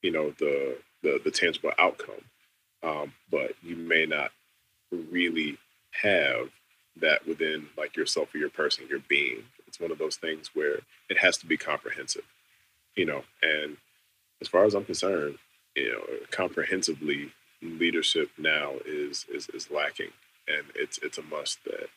[0.00, 2.24] you know, the the, the tangible outcome,
[2.82, 4.30] um, but you may not
[4.90, 5.58] really
[6.02, 6.50] have
[7.00, 9.44] that within like yourself or your person, your being.
[9.66, 12.24] It's one of those things where it has to be comprehensive,
[12.94, 13.22] you know.
[13.42, 13.76] And
[14.40, 15.38] as far as I'm concerned,
[15.76, 17.32] you know, comprehensively,
[17.62, 20.10] leadership now is is is lacking,
[20.48, 21.88] and it's it's a must that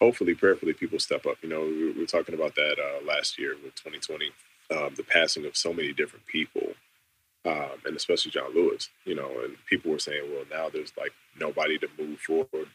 [0.00, 1.36] hopefully, prayerfully, people step up.
[1.42, 4.30] You know, we were talking about that uh, last year with 2020,
[4.70, 6.74] um, the passing of so many different people.
[7.44, 11.12] Um, and especially John Lewis, you know, and people were saying, well, now there's like
[11.38, 12.68] nobody to move forward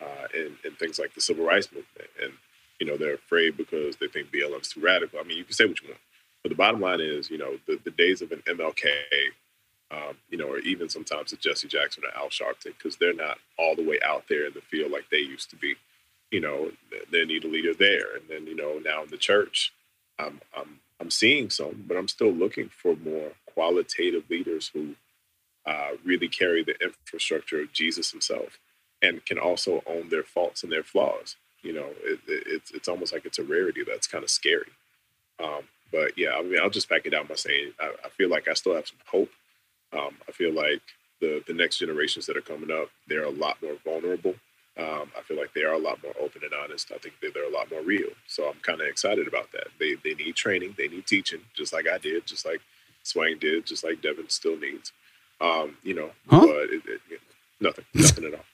[0.00, 2.10] uh, and, things like the civil rights movement.
[2.22, 2.32] And
[2.80, 5.20] you know, they're afraid because they think BLM's too radical.
[5.20, 6.00] I mean, you can say what you want,
[6.42, 8.86] but the bottom line is, you know, the, the days of an MLK,
[9.90, 13.38] um, you know, or even sometimes a Jesse Jackson or Al Sharpton, because they're not
[13.58, 15.76] all the way out there in the field like they used to be.
[16.30, 16.72] You know,
[17.12, 19.72] they need a leader there, and then you know now in the church,
[20.18, 24.94] I'm I'm I'm seeing some, but I'm still looking for more qualitative leaders who
[25.64, 28.58] uh, really carry the infrastructure of Jesus Himself
[29.04, 31.36] and can also own their faults and their flaws.
[31.62, 34.70] You know, it, it, it's it's almost like it's a rarity that's kind of scary.
[35.42, 38.28] Um, but yeah, I mean, I'll just back it out by saying I, I feel
[38.28, 39.30] like I still have some hope.
[39.92, 40.82] Um, I feel like
[41.20, 44.34] the the next generations that are coming up, they're a lot more vulnerable.
[44.76, 46.90] Um, I feel like they are a lot more open and honest.
[46.92, 48.10] I think they're a lot more real.
[48.26, 49.68] So I'm kind of excited about that.
[49.78, 52.60] They they need training, they need teaching, just like I did, just like
[53.04, 54.92] Swang did, just like Devin still needs.
[55.40, 56.40] Um, you know, huh?
[56.40, 57.20] but it, it,
[57.60, 58.44] nothing, nothing at all.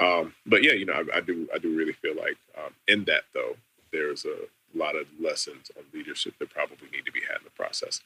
[0.00, 3.04] Um, but yeah, you know, I, I, do I do really feel like um, in
[3.04, 3.56] that though,
[3.92, 4.36] there's a
[4.74, 8.00] lot of lessons on leadership that probably need to be had in the process.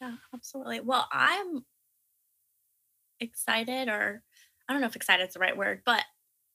[0.00, 0.80] Yeah, absolutely.
[0.80, 1.64] Well, I'm
[3.20, 4.22] excited, or
[4.68, 6.02] I don't know if excited is the right word, but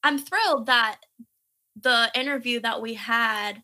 [0.04, 1.00] I'm thrilled that
[1.80, 3.62] the interview that we had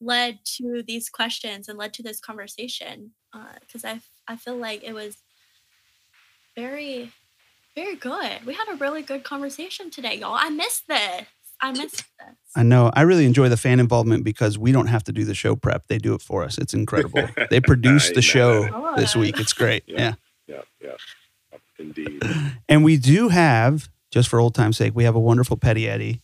[0.00, 3.12] led to these questions and led to this conversation
[3.60, 5.16] because uh, I I feel like it was
[6.54, 7.12] very
[7.74, 8.44] very good.
[8.44, 10.34] We had a really good conversation today, y'all.
[10.34, 11.26] I missed this.
[11.60, 12.36] I missed this.
[12.56, 12.90] I know.
[12.94, 15.86] I really enjoy the fan involvement because we don't have to do the show prep.
[15.88, 16.58] They do it for us.
[16.58, 17.28] It's incredible.
[17.50, 19.38] They produce the show this week.
[19.38, 19.84] It's great.
[19.86, 20.14] Yeah.
[20.46, 20.62] Yeah.
[20.82, 20.90] Yeah.
[21.52, 21.58] yeah.
[21.78, 22.22] Indeed.
[22.68, 26.22] And we do have, just for old time's sake, we have a wonderful Petty Eddie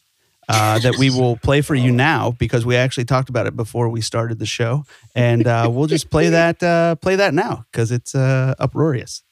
[0.49, 3.89] uh, that we will play for you now because we actually talked about it before
[3.89, 4.85] we started the show,
[5.15, 9.23] and uh, we'll just play that uh, play that now because it's uh, uproarious.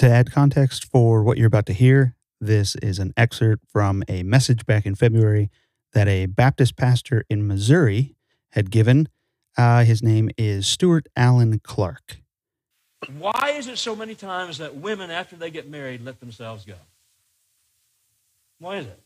[0.00, 4.22] To add context for what you're about to hear, this is an excerpt from a
[4.22, 5.50] message back in February
[5.92, 8.14] that a Baptist pastor in Missouri
[8.52, 9.10] had given.
[9.58, 12.16] Uh, his name is Stewart Allen Clark.
[13.18, 16.76] Why is it so many times that women, after they get married, let themselves go?
[18.58, 19.02] Why is it?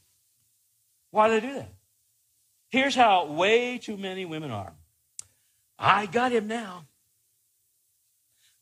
[1.10, 1.72] Why do they do that?
[2.70, 4.72] Here's how way too many women are.
[5.76, 6.84] I got him now.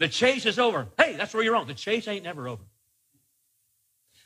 [0.03, 0.89] The chase is over.
[0.99, 1.69] Hey, that's where you're wrong.
[1.69, 2.65] The chase ain't never over.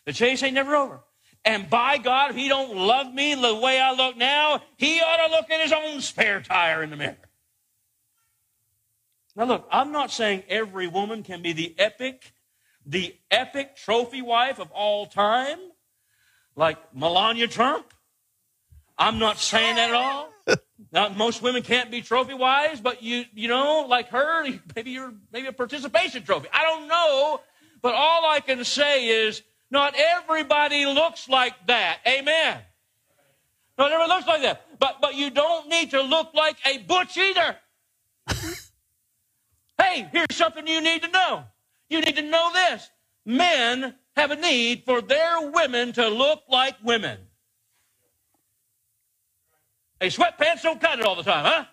[0.06, 1.00] The chase ain't never over.
[1.44, 5.26] And by God, if he don't love me the way I look now, he ought
[5.26, 7.18] to look at his own spare tire in the mirror.
[9.36, 12.32] Now look, I'm not saying every woman can be the epic,
[12.86, 15.58] the epic trophy wife of all time,
[16.54, 17.92] like Melania Trump.
[18.96, 20.30] I'm not saying that at all.
[20.92, 25.14] Now, most women can't be trophy wives, but you, you know, like her, maybe you're
[25.32, 26.48] maybe a participation trophy.
[26.52, 27.40] I don't know,
[27.82, 31.98] but all I can say is not everybody looks like that.
[32.06, 32.58] Amen.
[33.78, 34.78] Not everybody looks like that.
[34.78, 37.56] But but you don't need to look like a butch either.
[39.78, 41.44] hey, here's something you need to know.
[41.88, 42.88] You need to know this.
[43.24, 47.18] Men have a need for their women to look like women.
[50.00, 51.64] Hey, sweatpants don't cut it all the time, huh?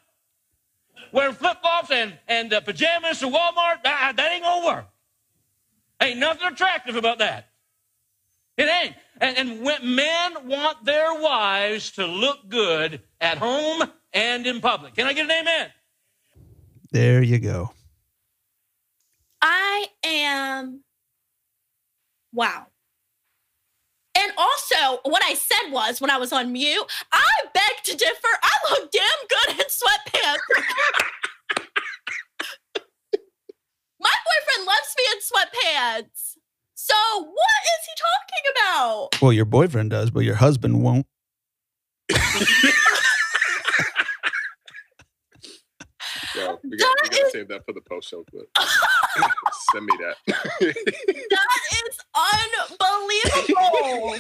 [1.12, 4.88] Wearing flip flops and, and uh, pajamas to Walmart, that, that ain't gonna work.
[6.02, 7.50] Ain't nothing attractive about that.
[8.58, 8.96] It ain't.
[9.20, 14.96] And, and men want their wives to look good at home and in public.
[14.96, 15.70] Can I get an amen?
[16.92, 17.72] There you go.
[19.42, 20.84] I am.
[22.32, 22.68] Wow.
[24.16, 28.28] And also, what I said was when I was on mute, I beg to differ.
[28.44, 30.40] I look damn good in sweatpants.
[34.00, 36.38] My boyfriend loves me in sweatpants.
[36.76, 39.10] So, what is he talking about?
[39.22, 41.06] Well, your boyfriend does, but your husband won't.
[46.36, 48.50] Yo, we got, we got to save that for the post show clip.
[49.72, 50.16] Send me that.
[51.30, 52.00] that is
[53.50, 54.16] unbelievable.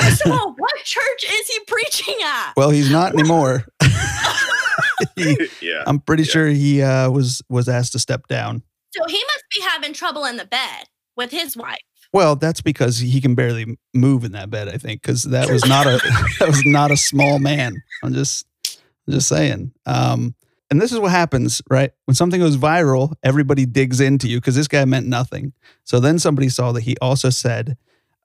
[0.00, 2.52] First of all, what church is he preaching at?
[2.56, 3.64] Well, he's not anymore.
[5.16, 6.30] he, yeah, I'm pretty yeah.
[6.30, 8.62] sure he uh, was was asked to step down.
[8.90, 11.78] So he must be having trouble in the bed with his wife.
[12.12, 14.68] Well, that's because he can barely move in that bed.
[14.68, 15.98] I think because that was not a
[16.38, 17.74] that was not a small man.
[18.02, 18.46] I'm just
[19.08, 19.72] just saying.
[19.86, 20.34] Um,
[20.72, 21.90] and this is what happens, right?
[22.06, 25.52] When something goes viral, everybody digs into you because this guy meant nothing.
[25.84, 27.76] So then somebody saw that he also said,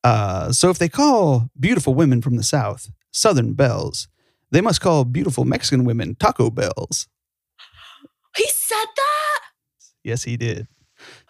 [0.05, 4.07] uh, so if they call beautiful women from the South Southern Belles,
[4.49, 7.09] they must call beautiful Mexican women Taco Bells.
[8.37, 9.39] He said that?
[10.05, 10.69] Yes, he did.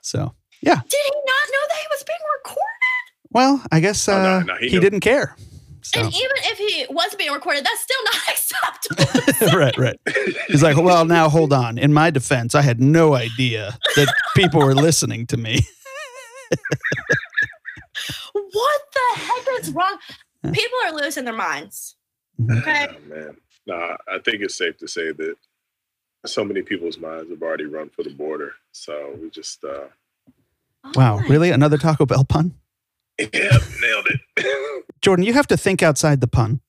[0.04, 0.76] So, yeah.
[0.76, 2.64] Did he not know that he was being recorded?
[3.32, 5.36] Well, I guess uh, Oh, no, no, he he didn't care.
[5.88, 6.02] So.
[6.02, 9.58] And even if he was being recorded, that's still not acceptable.
[9.58, 10.00] right, right.
[10.48, 11.78] He's like, well, now hold on.
[11.78, 15.62] In my defense, I had no idea that people were listening to me.
[18.34, 19.98] what the heck is wrong?
[20.52, 21.96] People are losing their minds.
[22.40, 22.60] Mhm.
[22.60, 22.88] Okay.
[23.10, 23.38] Yeah, man.
[23.66, 25.36] Nah, I think it's safe to say that
[26.26, 28.54] so many people's minds have already run for the border.
[28.72, 29.88] So we just, uh,
[30.96, 31.52] Wow, Oh my really?
[31.52, 32.54] Another Taco Bell pun?
[33.20, 34.86] Yeah, nailed it.
[35.02, 36.62] Jordan, you have to think outside the pun.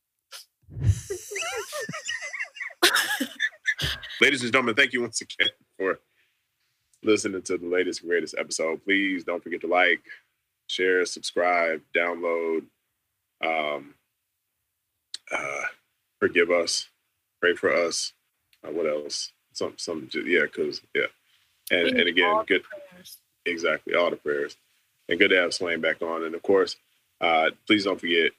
[4.21, 6.01] Ladies and gentlemen, thank you once again for
[7.03, 8.83] listening to the latest greatest episode.
[8.85, 10.01] Please don't forget to like,
[10.69, 12.65] share, subscribe, download,
[13.45, 13.95] um,
[15.31, 15.63] uh,
[16.19, 16.89] forgive us,
[17.41, 18.13] pray for us.
[18.67, 19.33] Uh, what else?
[19.53, 21.07] Some, some, yeah, because yeah,
[21.71, 23.19] and and again, good, prayers.
[23.45, 24.57] exactly, all the prayers,
[25.09, 26.25] and good to have Swain back on.
[26.25, 26.77] And of course,
[27.21, 28.33] uh, please don't forget,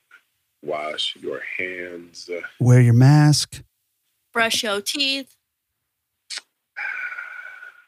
[0.61, 2.29] wash your hands.
[2.29, 3.61] Uh, Wear your mask,
[4.33, 5.35] Brush your teeth.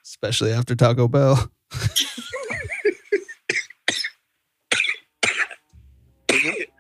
[0.04, 1.50] especially after Taco Bell.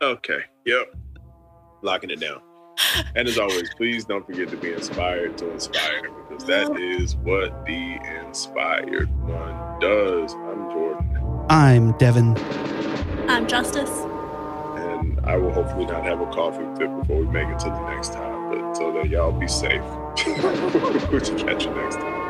[0.02, 0.40] okay.
[0.66, 0.96] Yep.
[1.82, 2.42] Locking it down.
[3.16, 7.66] And as always, please don't forget to be inspired to inspire because that is what
[7.66, 10.34] the inspired one does.
[10.34, 10.91] I'm Jordan,
[11.52, 12.38] I'm Devin.
[13.28, 13.90] I'm Justice.
[14.78, 17.90] and I will hopefully not have a coughing fit before we make it to the
[17.94, 18.48] next time.
[18.48, 19.82] But until then, y'all be safe.
[20.26, 22.21] we'll catch you next time.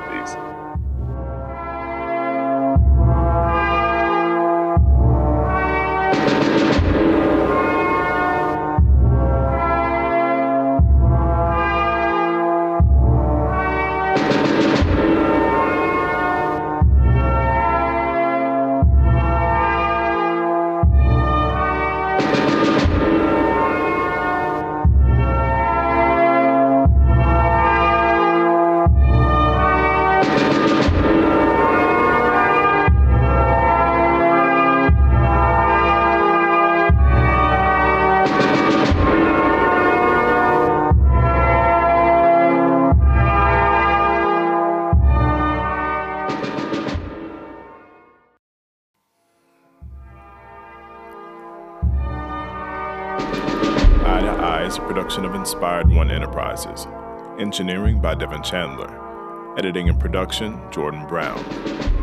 [57.51, 59.57] Engineering by Devin Chandler.
[59.57, 61.43] Editing and production, Jordan Brown.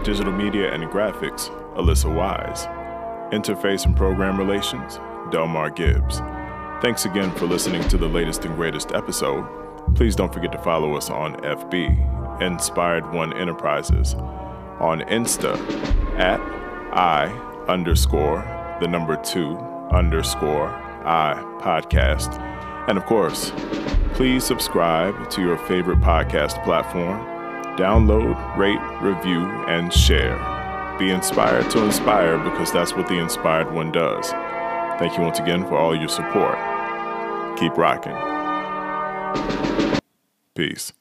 [0.04, 2.66] Digital media and graphics, Alyssa Wise.
[3.32, 6.18] Interface and program relations, Delmar Gibbs.
[6.82, 9.48] Thanks again for listening to the latest and greatest episode.
[9.94, 14.12] Please don't forget to follow us on FB, Inspired One Enterprises,
[14.80, 15.56] on Insta
[16.18, 16.40] at
[16.92, 17.28] I
[17.68, 18.42] underscore
[18.82, 19.56] the number two
[19.92, 20.68] underscore
[21.06, 22.38] I podcast.
[22.86, 23.50] And of course,
[24.18, 27.24] please subscribe to your favorite podcast platform.
[27.76, 30.36] Download, rate, review, and share.
[30.98, 34.30] Be inspired to inspire because that's what the inspired one does.
[34.98, 36.58] Thank you once again for all your support.
[37.60, 38.16] Keep rocking.
[40.56, 40.92] Peace.